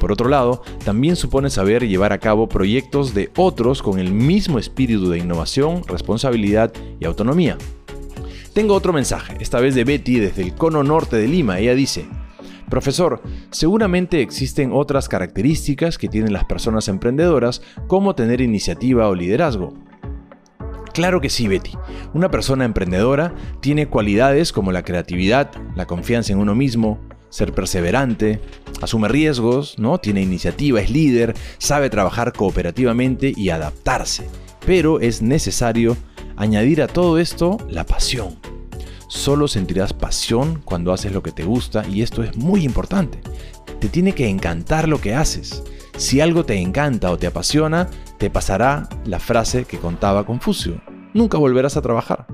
Por 0.00 0.10
otro 0.10 0.28
lado, 0.28 0.64
también 0.84 1.14
supone 1.14 1.48
saber 1.48 1.86
llevar 1.86 2.12
a 2.12 2.18
cabo 2.18 2.48
proyectos 2.48 3.14
de 3.14 3.30
otros 3.36 3.82
con 3.82 4.00
el 4.00 4.12
mismo 4.12 4.58
espíritu 4.58 5.08
de 5.08 5.18
innovación, 5.18 5.84
responsabilidad 5.86 6.72
y 6.98 7.04
autonomía. 7.04 7.56
Tengo 8.52 8.74
otro 8.74 8.92
mensaje, 8.92 9.36
esta 9.38 9.60
vez 9.60 9.76
de 9.76 9.84
Betty 9.84 10.18
desde 10.18 10.42
el 10.42 10.56
cono 10.56 10.82
norte 10.82 11.14
de 11.14 11.28
Lima. 11.28 11.60
Ella 11.60 11.76
dice, 11.76 12.08
Profesor, 12.70 13.22
seguramente 13.50 14.20
existen 14.20 14.70
otras 14.72 15.08
características 15.08 15.98
que 15.98 16.08
tienen 16.08 16.32
las 16.32 16.44
personas 16.44 16.88
emprendedoras, 16.88 17.62
como 17.86 18.14
tener 18.14 18.40
iniciativa 18.40 19.08
o 19.08 19.14
liderazgo. 19.14 19.74
Claro 20.92 21.20
que 21.20 21.30
sí, 21.30 21.48
Betty. 21.48 21.72
Una 22.12 22.30
persona 22.30 22.64
emprendedora 22.64 23.34
tiene 23.60 23.88
cualidades 23.88 24.52
como 24.52 24.72
la 24.72 24.82
creatividad, 24.82 25.50
la 25.76 25.86
confianza 25.86 26.32
en 26.32 26.40
uno 26.40 26.54
mismo, 26.54 26.98
ser 27.30 27.52
perseverante, 27.52 28.40
asume 28.82 29.08
riesgos, 29.08 29.78
¿no? 29.78 29.98
Tiene 29.98 30.22
iniciativa, 30.22 30.80
es 30.80 30.90
líder, 30.90 31.34
sabe 31.58 31.90
trabajar 31.90 32.32
cooperativamente 32.32 33.32
y 33.36 33.50
adaptarse. 33.50 34.26
Pero 34.66 35.00
es 35.00 35.22
necesario 35.22 35.96
añadir 36.36 36.82
a 36.82 36.88
todo 36.88 37.18
esto 37.18 37.58
la 37.68 37.84
pasión. 37.84 38.57
Solo 39.08 39.48
sentirás 39.48 39.94
pasión 39.94 40.60
cuando 40.64 40.92
haces 40.92 41.12
lo 41.12 41.22
que 41.22 41.32
te 41.32 41.42
gusta 41.42 41.86
y 41.88 42.02
esto 42.02 42.22
es 42.22 42.36
muy 42.36 42.62
importante. 42.62 43.20
Te 43.80 43.88
tiene 43.88 44.12
que 44.12 44.28
encantar 44.28 44.86
lo 44.86 45.00
que 45.00 45.14
haces. 45.14 45.62
Si 45.96 46.20
algo 46.20 46.44
te 46.44 46.60
encanta 46.60 47.10
o 47.10 47.16
te 47.16 47.26
apasiona, 47.26 47.88
te 48.18 48.28
pasará 48.28 48.86
la 49.06 49.18
frase 49.18 49.64
que 49.64 49.78
contaba 49.78 50.26
Confucio. 50.26 50.82
Nunca 51.14 51.38
volverás 51.38 51.78
a 51.78 51.82
trabajar. 51.82 52.26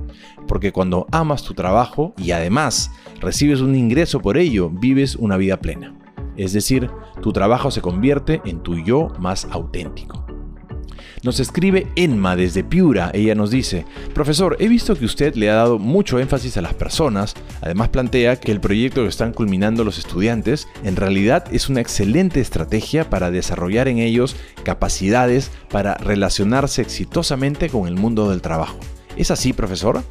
Porque 0.48 0.72
cuando 0.72 1.06
amas 1.12 1.44
tu 1.44 1.54
trabajo 1.54 2.12
y 2.18 2.32
además 2.32 2.90
recibes 3.20 3.60
un 3.60 3.76
ingreso 3.76 4.20
por 4.20 4.36
ello, 4.36 4.68
vives 4.68 5.14
una 5.14 5.36
vida 5.36 5.60
plena. 5.60 5.94
Es 6.36 6.52
decir, 6.52 6.90
tu 7.22 7.32
trabajo 7.32 7.70
se 7.70 7.82
convierte 7.82 8.42
en 8.44 8.64
tu 8.64 8.78
yo 8.80 9.12
más 9.20 9.46
auténtico. 9.52 10.23
Nos 11.24 11.40
escribe 11.40 11.86
Enma 11.96 12.36
desde 12.36 12.62
Piura. 12.62 13.10
Ella 13.14 13.34
nos 13.34 13.50
dice, 13.50 13.86
profesor, 14.12 14.58
he 14.60 14.68
visto 14.68 14.94
que 14.94 15.06
usted 15.06 15.34
le 15.36 15.48
ha 15.48 15.54
dado 15.54 15.78
mucho 15.78 16.18
énfasis 16.18 16.58
a 16.58 16.60
las 16.60 16.74
personas. 16.74 17.32
Además 17.62 17.88
plantea 17.88 18.36
que 18.38 18.52
el 18.52 18.60
proyecto 18.60 19.00
que 19.00 19.08
están 19.08 19.32
culminando 19.32 19.84
los 19.84 19.96
estudiantes 19.96 20.68
en 20.84 20.96
realidad 20.96 21.46
es 21.50 21.70
una 21.70 21.80
excelente 21.80 22.42
estrategia 22.42 23.08
para 23.08 23.30
desarrollar 23.30 23.88
en 23.88 24.00
ellos 24.00 24.36
capacidades 24.64 25.50
para 25.70 25.94
relacionarse 25.94 26.82
exitosamente 26.82 27.70
con 27.70 27.88
el 27.88 27.94
mundo 27.94 28.28
del 28.28 28.42
trabajo. 28.42 28.78
¿Es 29.16 29.30
así, 29.30 29.54
profesor? 29.54 30.02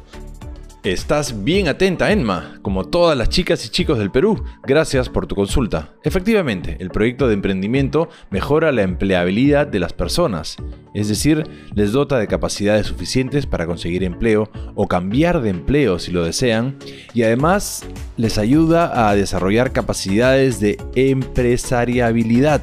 Estás 0.84 1.44
bien 1.44 1.66
atenta, 1.68 2.12
Enma, 2.12 2.58
como 2.60 2.84
todas 2.84 3.16
las 3.16 3.30
chicas 3.30 3.64
y 3.64 3.70
chicos 3.70 3.98
del 3.98 4.10
Perú. 4.10 4.44
Gracias 4.64 5.08
por 5.08 5.26
tu 5.26 5.34
consulta. 5.34 5.94
Efectivamente, 6.02 6.76
el 6.78 6.90
proyecto 6.90 7.26
de 7.26 7.32
emprendimiento 7.32 8.10
mejora 8.28 8.70
la 8.70 8.82
empleabilidad 8.82 9.66
de 9.66 9.78
las 9.78 9.94
personas, 9.94 10.58
es 10.92 11.08
decir, 11.08 11.48
les 11.74 11.92
dota 11.92 12.18
de 12.18 12.26
capacidades 12.26 12.88
suficientes 12.88 13.46
para 13.46 13.64
conseguir 13.64 14.04
empleo 14.04 14.50
o 14.74 14.86
cambiar 14.86 15.40
de 15.40 15.48
empleo 15.48 15.98
si 15.98 16.12
lo 16.12 16.22
desean, 16.22 16.76
y 17.14 17.22
además 17.22 17.86
les 18.18 18.36
ayuda 18.36 19.08
a 19.08 19.14
desarrollar 19.14 19.72
capacidades 19.72 20.60
de 20.60 20.76
empresariabilidad, 20.96 22.62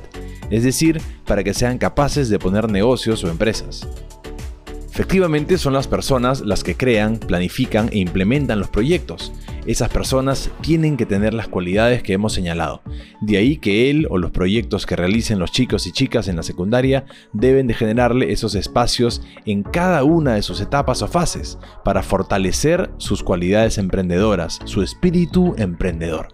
es 0.51 0.63
decir, 0.63 1.01
para 1.25 1.43
que 1.43 1.55
sean 1.55 1.79
capaces 1.79 2.29
de 2.29 2.37
poner 2.37 2.69
negocios 2.69 3.23
o 3.23 3.31
empresas. 3.31 3.87
Efectivamente 5.01 5.58
son 5.58 5.74
las 5.74 5.88
personas 5.88 6.41
las 6.41 6.63
que 6.63 6.75
crean, 6.75 7.17
planifican 7.17 7.89
e 7.91 7.98
implementan 7.98 8.60
los 8.60 8.70
proyectos. 8.70 9.34
Esas 9.65 9.89
personas 9.89 10.51
tienen 10.62 10.96
que 10.96 11.08
tener 11.08 11.34
las 11.34 11.48
cualidades 11.48 12.03
que 12.03 12.13
hemos 12.13 12.34
señalado. 12.34 12.84
De 13.20 13.38
ahí 13.38 13.58
que 13.58 13.89
él 13.89 14.05
o 14.12 14.20
los 14.20 14.29
proyectos 14.29 14.86
que 14.86 14.96
realicen 14.96 15.39
los 15.39 15.51
chicos 15.51 15.88
y 15.88 15.91
chicas 15.91 16.27
en 16.27 16.36
la 16.36 16.43
secundaria 16.43 17.05
deben 17.34 17.65
de 17.65 17.74
generarle 17.74 18.31
esos 18.31 18.53
espacios 18.53 19.24
en 19.48 19.63
cada 19.63 20.03
una 20.03 20.36
de 20.36 20.43
sus 20.43 20.62
etapas 20.62 21.01
o 21.01 21.08
fases 21.08 21.58
para 21.84 22.03
fortalecer 22.03 22.91
sus 22.98 23.24
cualidades 23.24 23.79
emprendedoras, 23.79 24.60
su 24.65 24.84
espíritu 24.84 25.55
emprendedor 25.58 26.27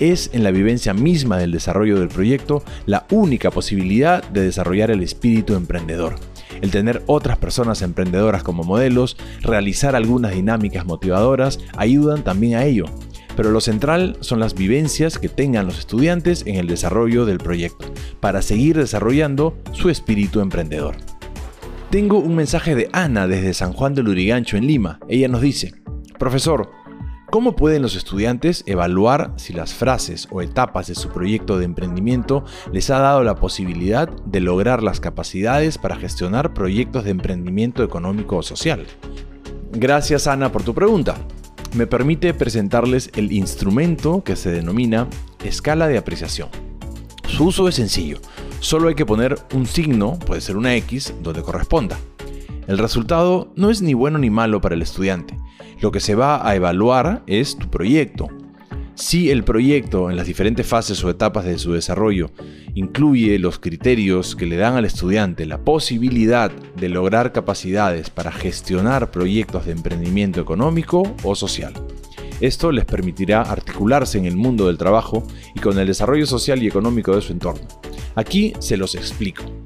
es 0.00 0.30
en 0.32 0.42
la 0.42 0.50
vivencia 0.50 0.92
misma 0.92 1.38
del 1.38 1.52
desarrollo 1.52 2.00
del 2.00 2.08
proyecto 2.08 2.64
la 2.84 3.06
única 3.10 3.52
posibilidad 3.52 4.24
de 4.30 4.40
desarrollar 4.40 4.90
el 4.90 5.04
espíritu 5.04 5.54
emprendedor 5.54 6.16
el 6.64 6.70
tener 6.70 7.02
otras 7.06 7.38
personas 7.38 7.82
emprendedoras 7.82 8.42
como 8.42 8.64
modelos, 8.64 9.16
realizar 9.42 9.94
algunas 9.94 10.32
dinámicas 10.32 10.84
motivadoras, 10.86 11.60
ayudan 11.76 12.24
también 12.24 12.56
a 12.56 12.64
ello. 12.64 12.86
Pero 13.36 13.50
lo 13.50 13.60
central 13.60 14.16
son 14.20 14.40
las 14.40 14.54
vivencias 14.54 15.18
que 15.18 15.28
tengan 15.28 15.66
los 15.66 15.78
estudiantes 15.78 16.44
en 16.46 16.56
el 16.56 16.66
desarrollo 16.66 17.26
del 17.26 17.38
proyecto, 17.38 17.86
para 18.20 18.42
seguir 18.42 18.76
desarrollando 18.76 19.56
su 19.72 19.90
espíritu 19.90 20.40
emprendedor. 20.40 20.96
Tengo 21.90 22.18
un 22.18 22.34
mensaje 22.34 22.74
de 22.74 22.88
Ana 22.92 23.28
desde 23.28 23.54
San 23.54 23.72
Juan 23.72 23.94
del 23.94 24.06
Lurigancho 24.06 24.56
en 24.56 24.66
Lima. 24.66 24.98
Ella 25.08 25.28
nos 25.28 25.42
dice, 25.42 25.74
Profesor, 26.18 26.70
¿Cómo 27.34 27.56
pueden 27.56 27.82
los 27.82 27.96
estudiantes 27.96 28.62
evaluar 28.64 29.32
si 29.34 29.52
las 29.52 29.74
frases 29.74 30.28
o 30.30 30.40
etapas 30.40 30.86
de 30.86 30.94
su 30.94 31.08
proyecto 31.08 31.58
de 31.58 31.64
emprendimiento 31.64 32.44
les 32.72 32.90
ha 32.90 33.00
dado 33.00 33.24
la 33.24 33.34
posibilidad 33.34 34.08
de 34.08 34.38
lograr 34.38 34.84
las 34.84 35.00
capacidades 35.00 35.76
para 35.76 35.96
gestionar 35.96 36.54
proyectos 36.54 37.02
de 37.02 37.10
emprendimiento 37.10 37.82
económico 37.82 38.36
o 38.36 38.44
social? 38.44 38.86
Gracias 39.72 40.28
Ana 40.28 40.52
por 40.52 40.62
tu 40.62 40.74
pregunta. 40.74 41.16
Me 41.74 41.88
permite 41.88 42.34
presentarles 42.34 43.10
el 43.16 43.32
instrumento 43.32 44.22
que 44.22 44.36
se 44.36 44.52
denomina 44.52 45.08
escala 45.42 45.88
de 45.88 45.98
apreciación. 45.98 46.50
Su 47.26 47.46
uso 47.46 47.66
es 47.66 47.74
sencillo, 47.74 48.20
solo 48.60 48.86
hay 48.86 48.94
que 48.94 49.06
poner 49.06 49.34
un 49.52 49.66
signo, 49.66 50.20
puede 50.20 50.40
ser 50.40 50.56
una 50.56 50.76
X, 50.76 51.12
donde 51.20 51.42
corresponda. 51.42 51.98
El 52.68 52.78
resultado 52.78 53.52
no 53.56 53.70
es 53.70 53.82
ni 53.82 53.92
bueno 53.92 54.18
ni 54.18 54.30
malo 54.30 54.60
para 54.60 54.76
el 54.76 54.82
estudiante, 54.82 55.36
lo 55.80 55.90
que 55.92 56.00
se 56.00 56.14
va 56.14 56.46
a 56.46 56.54
evaluar 56.54 57.22
es 57.26 57.56
tu 57.56 57.68
proyecto. 57.68 58.28
Si 58.94 59.30
el 59.30 59.42
proyecto 59.42 60.08
en 60.08 60.16
las 60.16 60.26
diferentes 60.26 60.66
fases 60.66 61.02
o 61.02 61.10
etapas 61.10 61.44
de 61.44 61.58
su 61.58 61.72
desarrollo 61.72 62.30
incluye 62.74 63.38
los 63.40 63.58
criterios 63.58 64.36
que 64.36 64.46
le 64.46 64.56
dan 64.56 64.76
al 64.76 64.84
estudiante 64.84 65.46
la 65.46 65.64
posibilidad 65.64 66.52
de 66.52 66.88
lograr 66.88 67.32
capacidades 67.32 68.10
para 68.10 68.30
gestionar 68.30 69.10
proyectos 69.10 69.66
de 69.66 69.72
emprendimiento 69.72 70.40
económico 70.40 71.02
o 71.24 71.34
social. 71.34 71.72
Esto 72.40 72.72
les 72.72 72.84
permitirá 72.84 73.42
articularse 73.42 74.18
en 74.18 74.26
el 74.26 74.36
mundo 74.36 74.66
del 74.66 74.78
trabajo 74.78 75.26
y 75.54 75.60
con 75.60 75.78
el 75.78 75.86
desarrollo 75.86 76.26
social 76.26 76.62
y 76.62 76.68
económico 76.68 77.14
de 77.14 77.22
su 77.22 77.32
entorno. 77.32 77.66
Aquí 78.14 78.52
se 78.60 78.76
los 78.76 78.94
explico. 78.94 79.63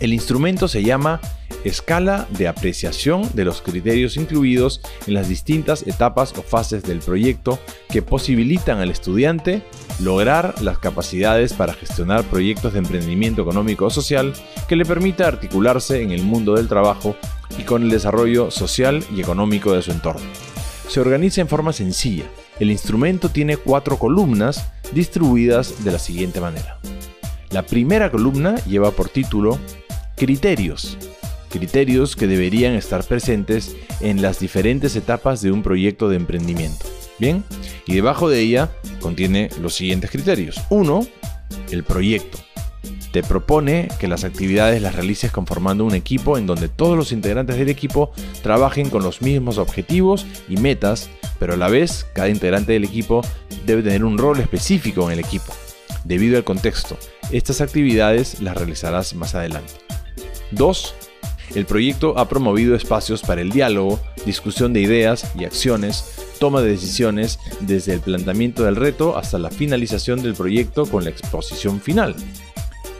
El 0.00 0.14
instrumento 0.14 0.66
se 0.66 0.82
llama 0.82 1.20
escala 1.62 2.26
de 2.30 2.48
apreciación 2.48 3.28
de 3.34 3.44
los 3.44 3.60
criterios 3.60 4.16
incluidos 4.16 4.80
en 5.06 5.12
las 5.12 5.28
distintas 5.28 5.86
etapas 5.86 6.32
o 6.38 6.42
fases 6.42 6.82
del 6.82 7.00
proyecto 7.00 7.58
que 7.90 8.00
posibilitan 8.00 8.78
al 8.78 8.90
estudiante 8.90 9.62
lograr 10.00 10.54
las 10.62 10.78
capacidades 10.78 11.52
para 11.52 11.74
gestionar 11.74 12.24
proyectos 12.24 12.72
de 12.72 12.78
emprendimiento 12.78 13.42
económico 13.42 13.86
o 13.86 13.90
social 13.90 14.32
que 14.68 14.76
le 14.76 14.86
permita 14.86 15.28
articularse 15.28 16.00
en 16.00 16.12
el 16.12 16.22
mundo 16.22 16.54
del 16.54 16.68
trabajo 16.68 17.14
y 17.58 17.64
con 17.64 17.82
el 17.82 17.90
desarrollo 17.90 18.50
social 18.50 19.04
y 19.14 19.20
económico 19.20 19.74
de 19.74 19.82
su 19.82 19.90
entorno. 19.90 20.26
Se 20.88 21.00
organiza 21.00 21.42
en 21.42 21.48
forma 21.48 21.74
sencilla. 21.74 22.24
El 22.58 22.70
instrumento 22.70 23.28
tiene 23.28 23.58
cuatro 23.58 23.98
columnas 23.98 24.72
distribuidas 24.92 25.84
de 25.84 25.92
la 25.92 25.98
siguiente 25.98 26.40
manera. 26.40 26.78
La 27.50 27.62
primera 27.62 28.10
columna 28.10 28.56
lleva 28.64 28.92
por 28.92 29.08
título 29.08 29.58
Criterios. 30.20 30.98
Criterios 31.48 32.14
que 32.14 32.26
deberían 32.26 32.74
estar 32.74 33.02
presentes 33.04 33.74
en 34.00 34.20
las 34.20 34.38
diferentes 34.38 34.94
etapas 34.94 35.40
de 35.40 35.50
un 35.50 35.62
proyecto 35.62 36.10
de 36.10 36.16
emprendimiento. 36.16 36.84
Bien, 37.18 37.42
y 37.86 37.94
debajo 37.94 38.28
de 38.28 38.40
ella 38.40 38.70
contiene 39.00 39.48
los 39.62 39.74
siguientes 39.74 40.10
criterios. 40.10 40.60
Uno, 40.68 41.06
el 41.70 41.84
proyecto. 41.84 42.36
Te 43.12 43.22
propone 43.22 43.88
que 43.98 44.08
las 44.08 44.24
actividades 44.24 44.82
las 44.82 44.94
realices 44.94 45.32
conformando 45.32 45.86
un 45.86 45.94
equipo 45.94 46.36
en 46.36 46.46
donde 46.46 46.68
todos 46.68 46.98
los 46.98 47.12
integrantes 47.12 47.56
del 47.56 47.70
equipo 47.70 48.12
trabajen 48.42 48.90
con 48.90 49.02
los 49.02 49.22
mismos 49.22 49.56
objetivos 49.56 50.26
y 50.50 50.58
metas, 50.58 51.08
pero 51.38 51.54
a 51.54 51.56
la 51.56 51.70
vez 51.70 52.06
cada 52.14 52.28
integrante 52.28 52.72
del 52.72 52.84
equipo 52.84 53.22
debe 53.64 53.82
tener 53.82 54.04
un 54.04 54.18
rol 54.18 54.38
específico 54.38 55.06
en 55.06 55.18
el 55.18 55.24
equipo. 55.24 55.54
Debido 56.04 56.36
al 56.36 56.44
contexto, 56.44 56.98
estas 57.32 57.62
actividades 57.62 58.42
las 58.42 58.54
realizarás 58.54 59.14
más 59.14 59.34
adelante. 59.34 59.89
2. 60.52 60.94
El 61.54 61.66
proyecto 61.66 62.16
ha 62.18 62.28
promovido 62.28 62.76
espacios 62.76 63.22
para 63.22 63.40
el 63.40 63.50
diálogo, 63.50 63.98
discusión 64.24 64.72
de 64.72 64.80
ideas 64.80 65.32
y 65.38 65.44
acciones, 65.44 66.14
toma 66.38 66.62
de 66.62 66.70
decisiones 66.70 67.38
desde 67.60 67.92
el 67.94 68.00
planteamiento 68.00 68.64
del 68.64 68.76
reto 68.76 69.16
hasta 69.16 69.38
la 69.38 69.50
finalización 69.50 70.22
del 70.22 70.34
proyecto 70.34 70.86
con 70.86 71.04
la 71.04 71.10
exposición 71.10 71.80
final. 71.80 72.14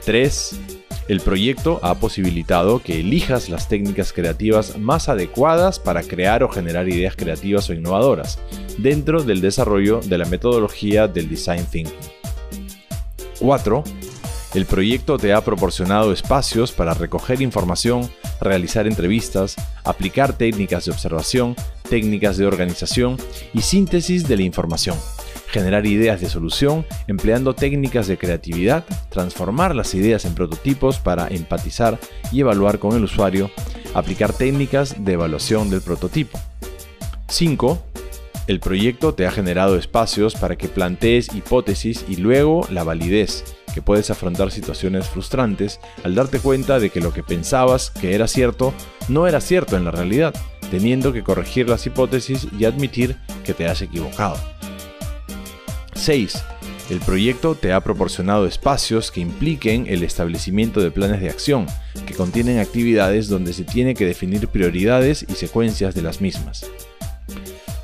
3. 0.05 0.59
El 1.07 1.19
proyecto 1.19 1.79
ha 1.81 1.95
posibilitado 1.95 2.81
que 2.81 2.99
elijas 2.99 3.49
las 3.49 3.67
técnicas 3.67 4.13
creativas 4.13 4.77
más 4.77 5.09
adecuadas 5.09 5.79
para 5.79 6.03
crear 6.03 6.43
o 6.43 6.49
generar 6.49 6.87
ideas 6.87 7.15
creativas 7.15 7.69
o 7.69 7.73
innovadoras 7.73 8.39
dentro 8.77 9.23
del 9.23 9.41
desarrollo 9.41 9.99
de 10.01 10.17
la 10.17 10.25
metodología 10.25 11.07
del 11.07 11.29
design 11.29 11.65
thinking. 11.65 11.93
4. 13.39 13.83
El 14.53 14.65
proyecto 14.65 15.17
te 15.17 15.31
ha 15.31 15.45
proporcionado 15.45 16.11
espacios 16.11 16.73
para 16.73 16.93
recoger 16.93 17.41
información, 17.41 18.09
realizar 18.41 18.85
entrevistas, 18.85 19.55
aplicar 19.85 20.33
técnicas 20.33 20.85
de 20.85 20.91
observación, 20.91 21.55
técnicas 21.89 22.35
de 22.35 22.45
organización 22.45 23.15
y 23.53 23.61
síntesis 23.61 24.27
de 24.27 24.35
la 24.35 24.43
información, 24.43 24.97
generar 25.47 25.85
ideas 25.85 26.19
de 26.19 26.29
solución 26.29 26.85
empleando 27.07 27.53
técnicas 27.55 28.07
de 28.07 28.17
creatividad, 28.17 28.83
transformar 29.09 29.73
las 29.73 29.95
ideas 29.95 30.25
en 30.25 30.35
prototipos 30.35 30.99
para 30.99 31.29
empatizar 31.29 31.97
y 32.33 32.41
evaluar 32.41 32.77
con 32.79 32.97
el 32.97 33.05
usuario, 33.05 33.49
aplicar 33.93 34.33
técnicas 34.33 35.05
de 35.05 35.13
evaluación 35.13 35.69
del 35.69 35.81
prototipo. 35.81 36.37
5. 37.29 37.81
El 38.47 38.59
proyecto 38.59 39.13
te 39.13 39.25
ha 39.25 39.31
generado 39.31 39.77
espacios 39.77 40.35
para 40.35 40.57
que 40.57 40.67
plantees 40.67 41.33
hipótesis 41.33 42.03
y 42.09 42.17
luego 42.17 42.67
la 42.69 42.83
validez 42.83 43.45
que 43.73 43.81
puedes 43.81 44.09
afrontar 44.09 44.51
situaciones 44.51 45.07
frustrantes 45.07 45.79
al 46.03 46.15
darte 46.15 46.39
cuenta 46.39 46.79
de 46.79 46.89
que 46.89 47.01
lo 47.01 47.13
que 47.13 47.23
pensabas 47.23 47.91
que 47.91 48.15
era 48.15 48.27
cierto 48.27 48.73
no 49.07 49.27
era 49.27 49.41
cierto 49.41 49.77
en 49.77 49.85
la 49.85 49.91
realidad, 49.91 50.33
teniendo 50.69 51.13
que 51.13 51.23
corregir 51.23 51.69
las 51.69 51.85
hipótesis 51.85 52.47
y 52.57 52.65
admitir 52.65 53.17
que 53.43 53.53
te 53.53 53.67
has 53.67 53.81
equivocado. 53.81 54.37
6. 55.93 56.43
El 56.89 56.99
proyecto 56.99 57.55
te 57.55 57.71
ha 57.71 57.81
proporcionado 57.81 58.45
espacios 58.45 59.11
que 59.11 59.21
impliquen 59.21 59.85
el 59.87 60.03
establecimiento 60.03 60.81
de 60.81 60.91
planes 60.91 61.21
de 61.21 61.29
acción, 61.29 61.65
que 62.05 62.13
contienen 62.13 62.59
actividades 62.59 63.29
donde 63.29 63.53
se 63.53 63.63
tiene 63.63 63.95
que 63.95 64.05
definir 64.05 64.47
prioridades 64.49 65.25
y 65.29 65.33
secuencias 65.35 65.95
de 65.95 66.01
las 66.01 66.19
mismas. 66.19 66.69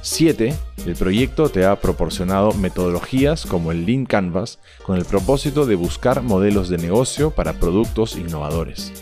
7. 0.02 0.54
El 0.86 0.96
proyecto 0.96 1.50
te 1.50 1.66
ha 1.66 1.80
proporcionado 1.80 2.54
metodologías 2.54 3.46
como 3.46 3.72
el 3.72 3.86
Lean 3.86 4.06
Canvas 4.06 4.60
con 4.84 4.98
el 4.98 5.06
propósito 5.06 5.66
de 5.66 5.76
buscar 5.76 6.22
modelos 6.22 6.70
de 6.70 6.78
negocio 6.78 7.32
para 7.32 7.54
productos 7.54 8.16
innovadores. 8.16 8.94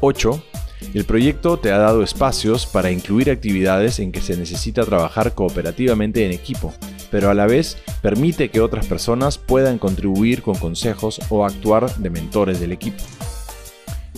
8. 0.00 0.42
El 0.94 1.04
proyecto 1.04 1.58
te 1.58 1.72
ha 1.72 1.78
dado 1.78 2.02
espacios 2.02 2.66
para 2.66 2.90
incluir 2.90 3.30
actividades 3.30 3.98
en 3.98 4.12
que 4.12 4.20
se 4.20 4.36
necesita 4.36 4.84
trabajar 4.84 5.34
cooperativamente 5.34 6.24
en 6.24 6.32
equipo, 6.32 6.72
pero 7.10 7.30
a 7.30 7.34
la 7.34 7.46
vez 7.46 7.78
permite 8.00 8.48
que 8.48 8.60
otras 8.60 8.86
personas 8.86 9.38
puedan 9.38 9.78
contribuir 9.78 10.42
con 10.42 10.54
consejos 10.56 11.20
o 11.30 11.44
actuar 11.44 11.94
de 11.96 12.10
mentores 12.10 12.60
del 12.60 12.72
equipo. 12.72 13.02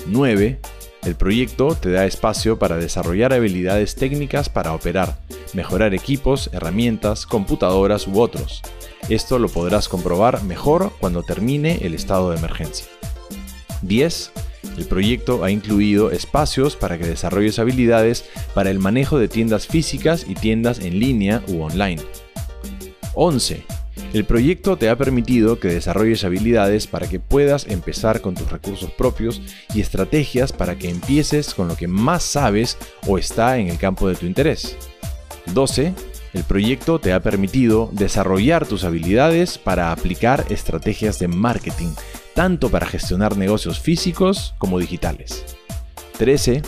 9. 0.06 0.60
El 1.06 1.14
proyecto 1.14 1.76
te 1.76 1.92
da 1.92 2.04
espacio 2.04 2.58
para 2.58 2.78
desarrollar 2.78 3.32
habilidades 3.32 3.94
técnicas 3.94 4.48
para 4.48 4.72
operar, 4.72 5.20
mejorar 5.52 5.94
equipos, 5.94 6.50
herramientas, 6.52 7.26
computadoras 7.26 8.08
u 8.08 8.20
otros. 8.20 8.60
Esto 9.08 9.38
lo 9.38 9.48
podrás 9.48 9.88
comprobar 9.88 10.42
mejor 10.42 10.90
cuando 10.98 11.22
termine 11.22 11.78
el 11.82 11.94
estado 11.94 12.32
de 12.32 12.38
emergencia. 12.38 12.88
10. 13.82 14.32
El 14.78 14.86
proyecto 14.86 15.44
ha 15.44 15.52
incluido 15.52 16.10
espacios 16.10 16.74
para 16.74 16.98
que 16.98 17.06
desarrolles 17.06 17.60
habilidades 17.60 18.24
para 18.52 18.70
el 18.70 18.80
manejo 18.80 19.20
de 19.20 19.28
tiendas 19.28 19.68
físicas 19.68 20.26
y 20.28 20.34
tiendas 20.34 20.80
en 20.80 20.98
línea 20.98 21.40
u 21.46 21.62
online. 21.62 22.02
11. 23.14 23.75
El 24.12 24.24
proyecto 24.24 24.76
te 24.76 24.88
ha 24.88 24.96
permitido 24.96 25.58
que 25.58 25.68
desarrolles 25.68 26.24
habilidades 26.24 26.86
para 26.86 27.08
que 27.08 27.20
puedas 27.20 27.66
empezar 27.66 28.20
con 28.20 28.34
tus 28.34 28.50
recursos 28.50 28.90
propios 28.90 29.42
y 29.74 29.80
estrategias 29.80 30.52
para 30.52 30.76
que 30.76 30.90
empieces 30.90 31.54
con 31.54 31.68
lo 31.68 31.76
que 31.76 31.88
más 31.88 32.22
sabes 32.22 32.78
o 33.06 33.18
está 33.18 33.58
en 33.58 33.68
el 33.68 33.78
campo 33.78 34.08
de 34.08 34.14
tu 34.14 34.26
interés. 34.26 34.76
12. 35.52 35.94
El 36.34 36.44
proyecto 36.44 36.98
te 36.98 37.12
ha 37.12 37.20
permitido 37.20 37.88
desarrollar 37.92 38.66
tus 38.66 38.84
habilidades 38.84 39.58
para 39.58 39.92
aplicar 39.92 40.44
estrategias 40.50 41.18
de 41.18 41.28
marketing, 41.28 41.92
tanto 42.34 42.70
para 42.70 42.86
gestionar 42.86 43.36
negocios 43.36 43.80
físicos 43.80 44.54
como 44.58 44.78
digitales. 44.78 45.44
13. 46.18 46.62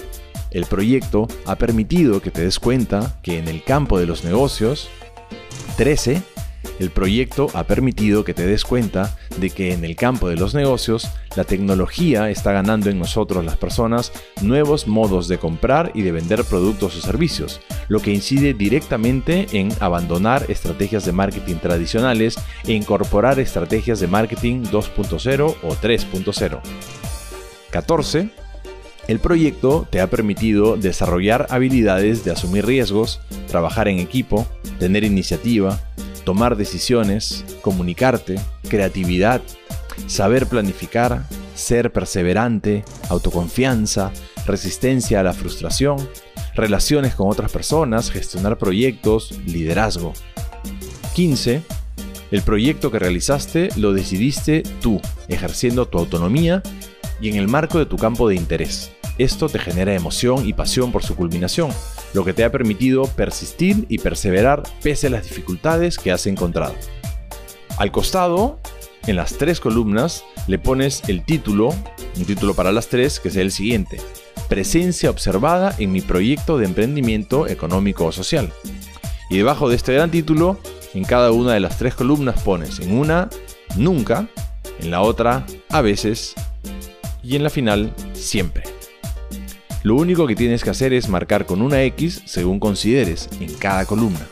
El 0.50 0.64
proyecto 0.64 1.28
ha 1.44 1.56
permitido 1.56 2.22
que 2.22 2.30
te 2.30 2.42
des 2.42 2.58
cuenta 2.58 3.18
que 3.22 3.38
en 3.38 3.48
el 3.48 3.62
campo 3.62 3.98
de 3.98 4.06
los 4.06 4.24
negocios 4.24 4.88
13 5.76 6.22
el 6.78 6.90
proyecto 6.90 7.48
ha 7.54 7.64
permitido 7.64 8.24
que 8.24 8.34
te 8.34 8.46
des 8.46 8.64
cuenta 8.64 9.16
de 9.38 9.50
que 9.50 9.72
en 9.72 9.84
el 9.84 9.96
campo 9.96 10.28
de 10.28 10.36
los 10.36 10.54
negocios 10.54 11.08
la 11.36 11.44
tecnología 11.44 12.30
está 12.30 12.52
ganando 12.52 12.90
en 12.90 12.98
nosotros 12.98 13.44
las 13.44 13.56
personas 13.56 14.12
nuevos 14.42 14.86
modos 14.86 15.28
de 15.28 15.38
comprar 15.38 15.90
y 15.94 16.02
de 16.02 16.12
vender 16.12 16.44
productos 16.44 16.96
o 16.96 17.00
servicios, 17.00 17.60
lo 17.88 18.00
que 18.00 18.12
incide 18.12 18.54
directamente 18.54 19.46
en 19.52 19.72
abandonar 19.80 20.46
estrategias 20.48 21.04
de 21.04 21.12
marketing 21.12 21.56
tradicionales 21.56 22.36
e 22.64 22.72
incorporar 22.72 23.40
estrategias 23.40 24.00
de 24.00 24.06
marketing 24.06 24.64
2.0 24.64 25.56
o 25.62 25.74
3.0. 25.74 26.60
14. 27.70 28.30
El 29.08 29.20
proyecto 29.20 29.86
te 29.90 30.02
ha 30.02 30.10
permitido 30.10 30.76
desarrollar 30.76 31.46
habilidades 31.48 32.24
de 32.24 32.30
asumir 32.30 32.66
riesgos, 32.66 33.20
trabajar 33.46 33.88
en 33.88 33.98
equipo, 34.00 34.46
tener 34.78 35.02
iniciativa, 35.02 35.80
tomar 36.28 36.58
decisiones, 36.58 37.42
comunicarte, 37.62 38.38
creatividad, 38.68 39.40
saber 40.08 40.46
planificar, 40.46 41.24
ser 41.54 41.90
perseverante, 41.90 42.84
autoconfianza, 43.08 44.12
resistencia 44.44 45.20
a 45.20 45.22
la 45.22 45.32
frustración, 45.32 45.96
relaciones 46.54 47.14
con 47.14 47.30
otras 47.30 47.50
personas, 47.50 48.10
gestionar 48.10 48.58
proyectos, 48.58 49.38
liderazgo. 49.46 50.12
15. 51.14 51.62
El 52.30 52.42
proyecto 52.42 52.90
que 52.90 52.98
realizaste 52.98 53.70
lo 53.76 53.94
decidiste 53.94 54.64
tú, 54.82 55.00
ejerciendo 55.28 55.88
tu 55.88 55.96
autonomía 55.96 56.62
y 57.22 57.30
en 57.30 57.36
el 57.36 57.48
marco 57.48 57.78
de 57.78 57.86
tu 57.86 57.96
campo 57.96 58.28
de 58.28 58.34
interés. 58.34 58.92
Esto 59.16 59.48
te 59.48 59.58
genera 59.58 59.94
emoción 59.94 60.46
y 60.46 60.52
pasión 60.52 60.92
por 60.92 61.02
su 61.02 61.16
culminación, 61.16 61.70
lo 62.14 62.24
que 62.24 62.32
te 62.32 62.44
ha 62.44 62.52
permitido 62.52 63.04
persistir 63.04 63.86
y 63.88 63.98
perseverar 63.98 64.62
pese 64.82 65.08
a 65.08 65.10
las 65.10 65.24
dificultades 65.28 65.98
que 65.98 66.12
has 66.12 66.26
encontrado. 66.26 66.74
Al 67.76 67.92
costado, 67.92 68.58
en 69.06 69.16
las 69.16 69.34
tres 69.38 69.60
columnas, 69.60 70.24
le 70.46 70.58
pones 70.58 71.02
el 71.08 71.24
título, 71.24 71.68
un 72.16 72.24
título 72.24 72.54
para 72.54 72.72
las 72.72 72.88
tres, 72.88 73.20
que 73.20 73.28
es 73.28 73.36
el 73.36 73.52
siguiente. 73.52 74.00
Presencia 74.48 75.10
observada 75.10 75.74
en 75.78 75.92
mi 75.92 76.00
proyecto 76.00 76.58
de 76.58 76.66
emprendimiento 76.66 77.46
económico 77.46 78.06
o 78.06 78.12
social. 78.12 78.52
Y 79.30 79.36
debajo 79.36 79.68
de 79.68 79.76
este 79.76 79.92
gran 79.94 80.10
título, 80.10 80.58
en 80.94 81.04
cada 81.04 81.32
una 81.32 81.52
de 81.52 81.60
las 81.60 81.78
tres 81.78 81.94
columnas 81.94 82.42
pones 82.42 82.80
en 82.80 82.92
una, 82.92 83.28
nunca, 83.76 84.28
en 84.80 84.90
la 84.90 85.02
otra, 85.02 85.46
a 85.68 85.80
veces, 85.82 86.34
y 87.22 87.36
en 87.36 87.42
la 87.42 87.50
final, 87.50 87.92
siempre. 88.14 88.77
Lo 89.82 89.94
único 89.94 90.26
que 90.26 90.36
tienes 90.36 90.64
que 90.64 90.70
hacer 90.70 90.92
es 90.92 91.08
marcar 91.08 91.46
con 91.46 91.62
una 91.62 91.82
X 91.82 92.22
según 92.24 92.60
consideres 92.60 93.28
en 93.40 93.52
cada 93.54 93.86
columna 93.86 94.26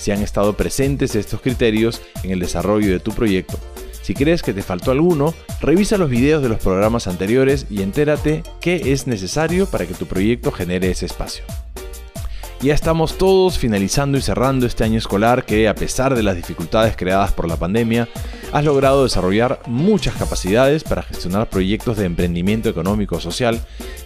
si 0.00 0.10
han 0.10 0.22
estado 0.22 0.54
presentes 0.54 1.14
estos 1.14 1.42
criterios 1.42 2.00
en 2.22 2.30
el 2.30 2.40
desarrollo 2.40 2.90
de 2.90 3.00
tu 3.00 3.12
proyecto. 3.12 3.58
Si 4.02 4.14
crees 4.14 4.42
que 4.42 4.54
te 4.54 4.62
faltó 4.62 4.90
alguno, 4.90 5.34
revisa 5.60 5.98
los 5.98 6.08
videos 6.08 6.42
de 6.42 6.48
los 6.48 6.58
programas 6.58 7.06
anteriores 7.06 7.66
y 7.68 7.82
entérate 7.82 8.42
qué 8.60 8.92
es 8.92 9.06
necesario 9.06 9.66
para 9.66 9.86
que 9.86 9.94
tu 9.94 10.06
proyecto 10.06 10.50
genere 10.50 10.90
ese 10.90 11.04
espacio. 11.04 11.44
Ya 12.62 12.74
estamos 12.74 13.16
todos 13.16 13.58
finalizando 13.58 14.18
y 14.18 14.22
cerrando 14.22 14.66
este 14.66 14.84
año 14.84 14.98
escolar 14.98 15.44
que, 15.44 15.68
a 15.68 15.74
pesar 15.74 16.14
de 16.14 16.22
las 16.22 16.36
dificultades 16.36 16.94
creadas 16.96 17.32
por 17.32 17.48
la 17.48 17.56
pandemia, 17.56 18.08
has 18.52 18.64
logrado 18.64 19.04
desarrollar 19.04 19.60
muchas 19.66 20.14
capacidades 20.14 20.82
para 20.82 21.02
gestionar 21.02 21.48
proyectos 21.48 21.96
de 21.96 22.06
emprendimiento 22.06 22.68
económico 22.68 23.16
o 23.16 23.20
social 23.20 23.60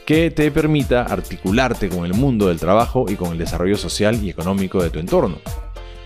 que 0.07 0.31
te 0.31 0.51
permita 0.51 1.03
articularte 1.03 1.89
con 1.89 2.05
el 2.05 2.15
mundo 2.15 2.49
del 2.49 2.61
trabajo 2.61 3.07
y 3.09 3.15
con 3.15 3.33
el 3.33 3.39
desarrollo 3.39 3.77
social 3.77 4.23
y 4.23 4.31
económico 4.31 4.83
de 4.83 4.91
tu 4.91 4.99
entorno. 4.99 5.39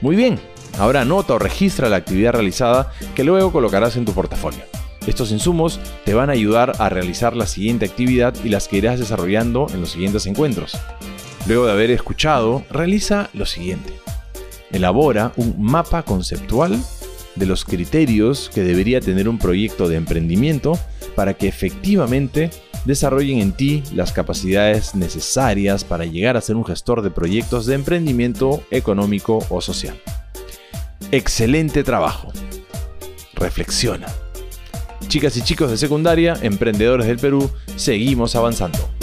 Muy 0.00 0.14
bien, 0.14 0.38
ahora 0.78 1.00
anota 1.00 1.34
o 1.34 1.38
registra 1.38 1.88
la 1.88 1.96
actividad 1.96 2.32
realizada 2.32 2.92
que 3.14 3.24
luego 3.24 3.50
colocarás 3.52 3.96
en 3.96 4.04
tu 4.04 4.12
portafolio. 4.12 4.60
Estos 5.06 5.32
insumos 5.32 5.80
te 6.04 6.14
van 6.14 6.28
a 6.28 6.34
ayudar 6.34 6.74
a 6.78 6.88
realizar 6.88 7.34
la 7.34 7.46
siguiente 7.46 7.86
actividad 7.86 8.34
y 8.44 8.50
las 8.50 8.68
que 8.68 8.76
irás 8.76 8.98
desarrollando 8.98 9.66
en 9.72 9.80
los 9.80 9.90
siguientes 9.90 10.26
encuentros. 10.26 10.76
Luego 11.46 11.66
de 11.66 11.72
haber 11.72 11.90
escuchado, 11.90 12.62
realiza 12.70 13.30
lo 13.32 13.46
siguiente. 13.46 13.94
Elabora 14.70 15.32
un 15.36 15.56
mapa 15.58 16.02
conceptual 16.02 16.78
de 17.36 17.46
los 17.46 17.64
criterios 17.64 18.50
que 18.54 18.62
debería 18.62 19.00
tener 19.00 19.28
un 19.28 19.38
proyecto 19.38 19.88
de 19.88 19.96
emprendimiento 19.96 20.78
para 21.14 21.34
que 21.34 21.48
efectivamente 21.48 22.50
desarrollen 22.84 23.38
en 23.38 23.52
ti 23.52 23.82
las 23.94 24.12
capacidades 24.12 24.94
necesarias 24.94 25.84
para 25.84 26.04
llegar 26.04 26.36
a 26.36 26.40
ser 26.40 26.56
un 26.56 26.64
gestor 26.64 27.02
de 27.02 27.10
proyectos 27.10 27.66
de 27.66 27.74
emprendimiento 27.74 28.62
económico 28.70 29.44
o 29.50 29.60
social. 29.60 30.00
Excelente 31.10 31.84
trabajo. 31.84 32.32
Reflexiona. 33.34 34.08
Chicas 35.08 35.36
y 35.36 35.42
chicos 35.42 35.70
de 35.70 35.78
secundaria, 35.78 36.36
emprendedores 36.42 37.06
del 37.06 37.18
Perú, 37.18 37.50
seguimos 37.76 38.36
avanzando. 38.36 38.97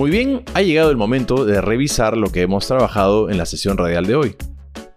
Muy 0.00 0.10
bien, 0.10 0.44
ha 0.54 0.62
llegado 0.62 0.90
el 0.90 0.96
momento 0.96 1.44
de 1.44 1.60
revisar 1.60 2.16
lo 2.16 2.32
que 2.32 2.40
hemos 2.40 2.66
trabajado 2.66 3.28
en 3.28 3.36
la 3.36 3.44
sesión 3.44 3.76
radial 3.76 4.06
de 4.06 4.14
hoy. 4.14 4.34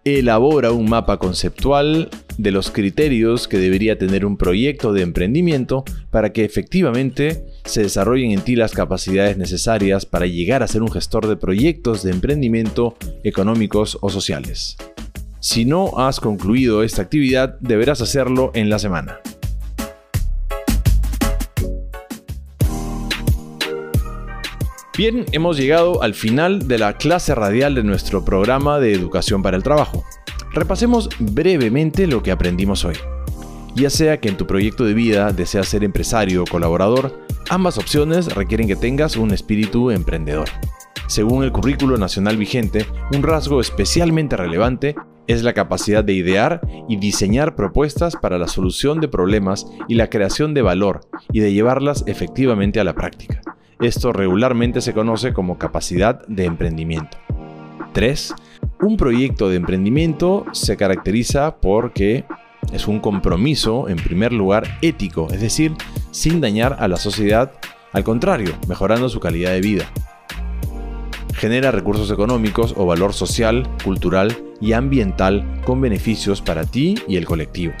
Elabora 0.06 0.72
un 0.72 0.88
mapa 0.88 1.18
conceptual 1.18 2.08
de 2.38 2.50
los 2.50 2.70
criterios 2.70 3.46
que 3.46 3.58
debería 3.58 3.98
tener 3.98 4.24
un 4.24 4.38
proyecto 4.38 4.94
de 4.94 5.02
emprendimiento 5.02 5.84
para 6.10 6.32
que 6.32 6.46
efectivamente 6.46 7.44
se 7.66 7.82
desarrollen 7.82 8.30
en 8.30 8.40
ti 8.40 8.56
las 8.56 8.72
capacidades 8.72 9.36
necesarias 9.36 10.06
para 10.06 10.24
llegar 10.24 10.62
a 10.62 10.68
ser 10.68 10.80
un 10.80 10.90
gestor 10.90 11.26
de 11.26 11.36
proyectos 11.36 12.02
de 12.02 12.10
emprendimiento 12.10 12.96
económicos 13.24 13.98
o 14.00 14.08
sociales. 14.08 14.78
Si 15.38 15.66
no 15.66 15.98
has 15.98 16.18
concluido 16.18 16.82
esta 16.82 17.02
actividad, 17.02 17.58
deberás 17.60 18.00
hacerlo 18.00 18.52
en 18.54 18.70
la 18.70 18.78
semana. 18.78 19.20
Bien, 24.96 25.24
hemos 25.32 25.56
llegado 25.56 26.04
al 26.04 26.14
final 26.14 26.68
de 26.68 26.78
la 26.78 26.92
clase 26.92 27.34
radial 27.34 27.74
de 27.74 27.82
nuestro 27.82 28.24
programa 28.24 28.78
de 28.78 28.92
educación 28.92 29.42
para 29.42 29.56
el 29.56 29.64
trabajo. 29.64 30.04
Repasemos 30.52 31.08
brevemente 31.18 32.06
lo 32.06 32.22
que 32.22 32.30
aprendimos 32.30 32.84
hoy. 32.84 32.94
Ya 33.74 33.90
sea 33.90 34.20
que 34.20 34.28
en 34.28 34.36
tu 34.36 34.46
proyecto 34.46 34.84
de 34.84 34.94
vida 34.94 35.32
deseas 35.32 35.66
ser 35.66 35.82
empresario 35.82 36.44
o 36.44 36.46
colaborador, 36.46 37.26
ambas 37.50 37.76
opciones 37.76 38.32
requieren 38.36 38.68
que 38.68 38.76
tengas 38.76 39.16
un 39.16 39.32
espíritu 39.32 39.90
emprendedor. 39.90 40.48
Según 41.08 41.42
el 41.42 41.50
currículo 41.50 41.98
nacional 41.98 42.36
vigente, 42.36 42.86
un 43.12 43.24
rasgo 43.24 43.60
especialmente 43.60 44.36
relevante 44.36 44.94
es 45.26 45.42
la 45.42 45.54
capacidad 45.54 46.04
de 46.04 46.12
idear 46.12 46.60
y 46.88 46.98
diseñar 46.98 47.56
propuestas 47.56 48.14
para 48.14 48.38
la 48.38 48.46
solución 48.46 49.00
de 49.00 49.08
problemas 49.08 49.66
y 49.88 49.96
la 49.96 50.08
creación 50.08 50.54
de 50.54 50.62
valor 50.62 51.00
y 51.32 51.40
de 51.40 51.52
llevarlas 51.52 52.04
efectivamente 52.06 52.78
a 52.78 52.84
la 52.84 52.94
práctica. 52.94 53.43
Esto 53.84 54.14
regularmente 54.14 54.80
se 54.80 54.94
conoce 54.94 55.34
como 55.34 55.58
capacidad 55.58 56.26
de 56.26 56.46
emprendimiento. 56.46 57.18
3. 57.92 58.34
Un 58.80 58.96
proyecto 58.96 59.50
de 59.50 59.56
emprendimiento 59.56 60.46
se 60.52 60.78
caracteriza 60.78 61.56
porque 61.56 62.24
es 62.72 62.88
un 62.88 62.98
compromiso, 62.98 63.90
en 63.90 63.96
primer 63.96 64.32
lugar, 64.32 64.78
ético, 64.80 65.28
es 65.30 65.42
decir, 65.42 65.74
sin 66.12 66.40
dañar 66.40 66.78
a 66.80 66.88
la 66.88 66.96
sociedad, 66.96 67.52
al 67.92 68.04
contrario, 68.04 68.54
mejorando 68.68 69.10
su 69.10 69.20
calidad 69.20 69.50
de 69.50 69.60
vida. 69.60 69.84
Genera 71.34 71.70
recursos 71.70 72.10
económicos 72.10 72.72
o 72.78 72.86
valor 72.86 73.12
social, 73.12 73.68
cultural 73.84 74.34
y 74.62 74.72
ambiental 74.72 75.60
con 75.66 75.82
beneficios 75.82 76.40
para 76.40 76.64
ti 76.64 76.94
y 77.06 77.16
el 77.16 77.26
colectivo 77.26 77.74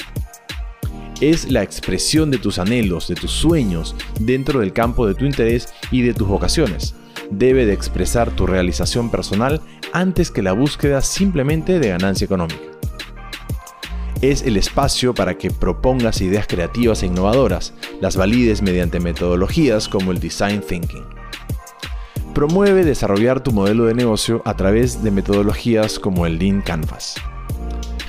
es 1.20 1.50
la 1.50 1.62
expresión 1.62 2.30
de 2.30 2.38
tus 2.38 2.58
anhelos, 2.58 3.08
de 3.08 3.14
tus 3.14 3.30
sueños, 3.30 3.94
dentro 4.20 4.60
del 4.60 4.72
campo 4.72 5.06
de 5.06 5.14
tu 5.14 5.24
interés 5.24 5.68
y 5.90 6.02
de 6.02 6.14
tus 6.14 6.28
vocaciones. 6.28 6.94
Debe 7.30 7.66
de 7.66 7.72
expresar 7.72 8.30
tu 8.30 8.46
realización 8.46 9.10
personal 9.10 9.60
antes 9.92 10.30
que 10.30 10.42
la 10.42 10.52
búsqueda 10.52 11.00
simplemente 11.00 11.78
de 11.78 11.88
ganancia 11.88 12.24
económica. 12.24 12.60
Es 14.20 14.42
el 14.42 14.56
espacio 14.56 15.14
para 15.14 15.36
que 15.36 15.50
propongas 15.50 16.20
ideas 16.20 16.46
creativas 16.46 17.02
e 17.02 17.06
innovadoras, 17.06 17.74
las 18.00 18.16
valides 18.16 18.62
mediante 18.62 19.00
metodologías 19.00 19.88
como 19.88 20.12
el 20.12 20.20
design 20.20 20.60
thinking. 20.60 21.04
Promueve 22.34 22.84
desarrollar 22.84 23.42
tu 23.42 23.52
modelo 23.52 23.84
de 23.84 23.94
negocio 23.94 24.42
a 24.44 24.56
través 24.56 25.02
de 25.02 25.10
metodologías 25.10 25.98
como 25.98 26.26
el 26.26 26.38
Lean 26.38 26.62
Canvas 26.62 27.16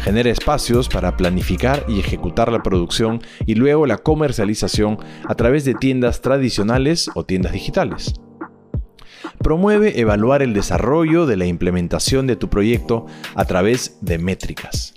genera 0.06 0.30
espacios 0.30 0.88
para 0.88 1.18
planificar 1.18 1.84
y 1.88 2.00
ejecutar 2.00 2.52
la 2.52 2.62
producción 2.62 3.24
y 3.48 3.56
luego 3.56 3.88
la 3.88 3.98
comercialización 3.98 5.00
a 5.28 5.34
través 5.34 5.66
de 5.66 5.74
tiendas 5.74 6.22
tradicionales 6.22 7.10
o 7.16 7.26
tiendas 7.26 7.54
digitales. 7.54 8.14
Promueve 9.40 10.00
evaluar 10.00 10.44
el 10.44 10.54
desarrollo 10.54 11.26
de 11.26 11.38
la 11.38 11.48
implementación 11.48 12.28
de 12.28 12.36
tu 12.36 12.52
proyecto 12.52 13.08
a 13.34 13.46
través 13.46 13.98
de 14.02 14.20
métricas. 14.20 14.94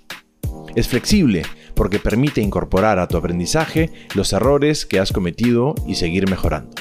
Es 0.76 0.88
flexible 0.88 1.42
porque 1.74 1.98
permite 1.98 2.42
incorporar 2.42 2.98
a 2.98 3.08
tu 3.08 3.16
aprendizaje 3.16 3.90
los 4.14 4.34
errores 4.34 4.84
que 4.84 5.00
has 5.00 5.10
cometido 5.10 5.74
y 5.86 5.94
seguir 5.94 6.28
mejorando. 6.28 6.74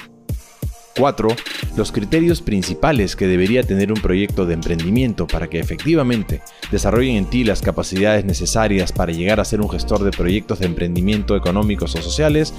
4. 0.97 1.29
Los 1.75 1.91
criterios 1.91 2.41
principales 2.41 3.15
que 3.15 3.27
debería 3.27 3.63
tener 3.63 3.91
un 3.91 4.01
proyecto 4.01 4.45
de 4.45 4.55
emprendimiento 4.55 5.27
para 5.27 5.47
que 5.47 5.59
efectivamente 5.59 6.41
desarrollen 6.71 7.15
en 7.15 7.25
ti 7.25 7.43
las 7.43 7.61
capacidades 7.61 8.25
necesarias 8.25 8.91
para 8.91 9.11
llegar 9.11 9.39
a 9.39 9.45
ser 9.45 9.61
un 9.61 9.69
gestor 9.69 10.03
de 10.03 10.11
proyectos 10.11 10.59
de 10.59 10.65
emprendimiento 10.65 11.35
económicos 11.35 11.95
o 11.95 12.01
sociales 12.01 12.53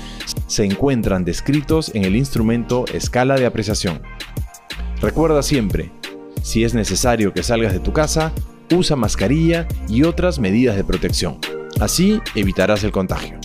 se 0.46 0.64
encuentran 0.64 1.24
descritos 1.24 1.90
en 1.94 2.05
el 2.05 2.16
instrumento 2.16 2.85
escala 2.92 3.37
de 3.37 3.46
apreciación. 3.46 4.01
Recuerda 5.01 5.42
siempre, 5.42 5.90
si 6.42 6.64
es 6.64 6.74
necesario 6.74 7.33
que 7.33 7.42
salgas 7.42 7.72
de 7.72 7.81
tu 7.81 7.92
casa, 7.92 8.33
usa 8.74 8.96
mascarilla 8.96 9.66
y 9.88 10.05
otras 10.05 10.38
medidas 10.38 10.77
de 10.77 10.85
protección. 10.85 11.38
Así 11.81 12.20
evitarás 12.35 12.85
el 12.85 12.92
contagio. 12.92 13.38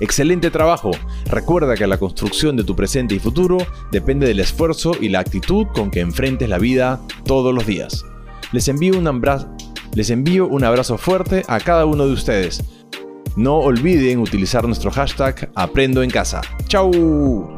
Excelente 0.00 0.50
trabajo. 0.50 0.92
Recuerda 1.28 1.76
que 1.76 1.86
la 1.86 1.98
construcción 1.98 2.56
de 2.56 2.64
tu 2.64 2.74
presente 2.74 3.14
y 3.14 3.18
futuro 3.18 3.58
depende 3.90 4.26
del 4.26 4.40
esfuerzo 4.40 4.92
y 4.98 5.10
la 5.10 5.20
actitud 5.20 5.66
con 5.74 5.90
que 5.90 6.00
enfrentes 6.00 6.48
la 6.48 6.58
vida 6.58 7.00
todos 7.24 7.54
los 7.54 7.66
días. 7.66 8.04
Les 8.52 8.66
envío 8.68 8.98
un 8.98 9.06
abrazo, 9.06 9.48
les 9.94 10.10
envío 10.10 10.46
un 10.48 10.64
abrazo 10.64 10.96
fuerte 10.96 11.44
a 11.48 11.60
cada 11.60 11.84
uno 11.84 12.06
de 12.06 12.14
ustedes. 12.14 12.64
No 13.36 13.58
olviden 13.58 14.20
utilizar 14.20 14.66
nuestro 14.66 14.90
hashtag 14.90 15.50
Aprendo 15.54 16.02
en 16.02 16.10
casa. 16.10 16.40
¡Chao! 16.66 17.57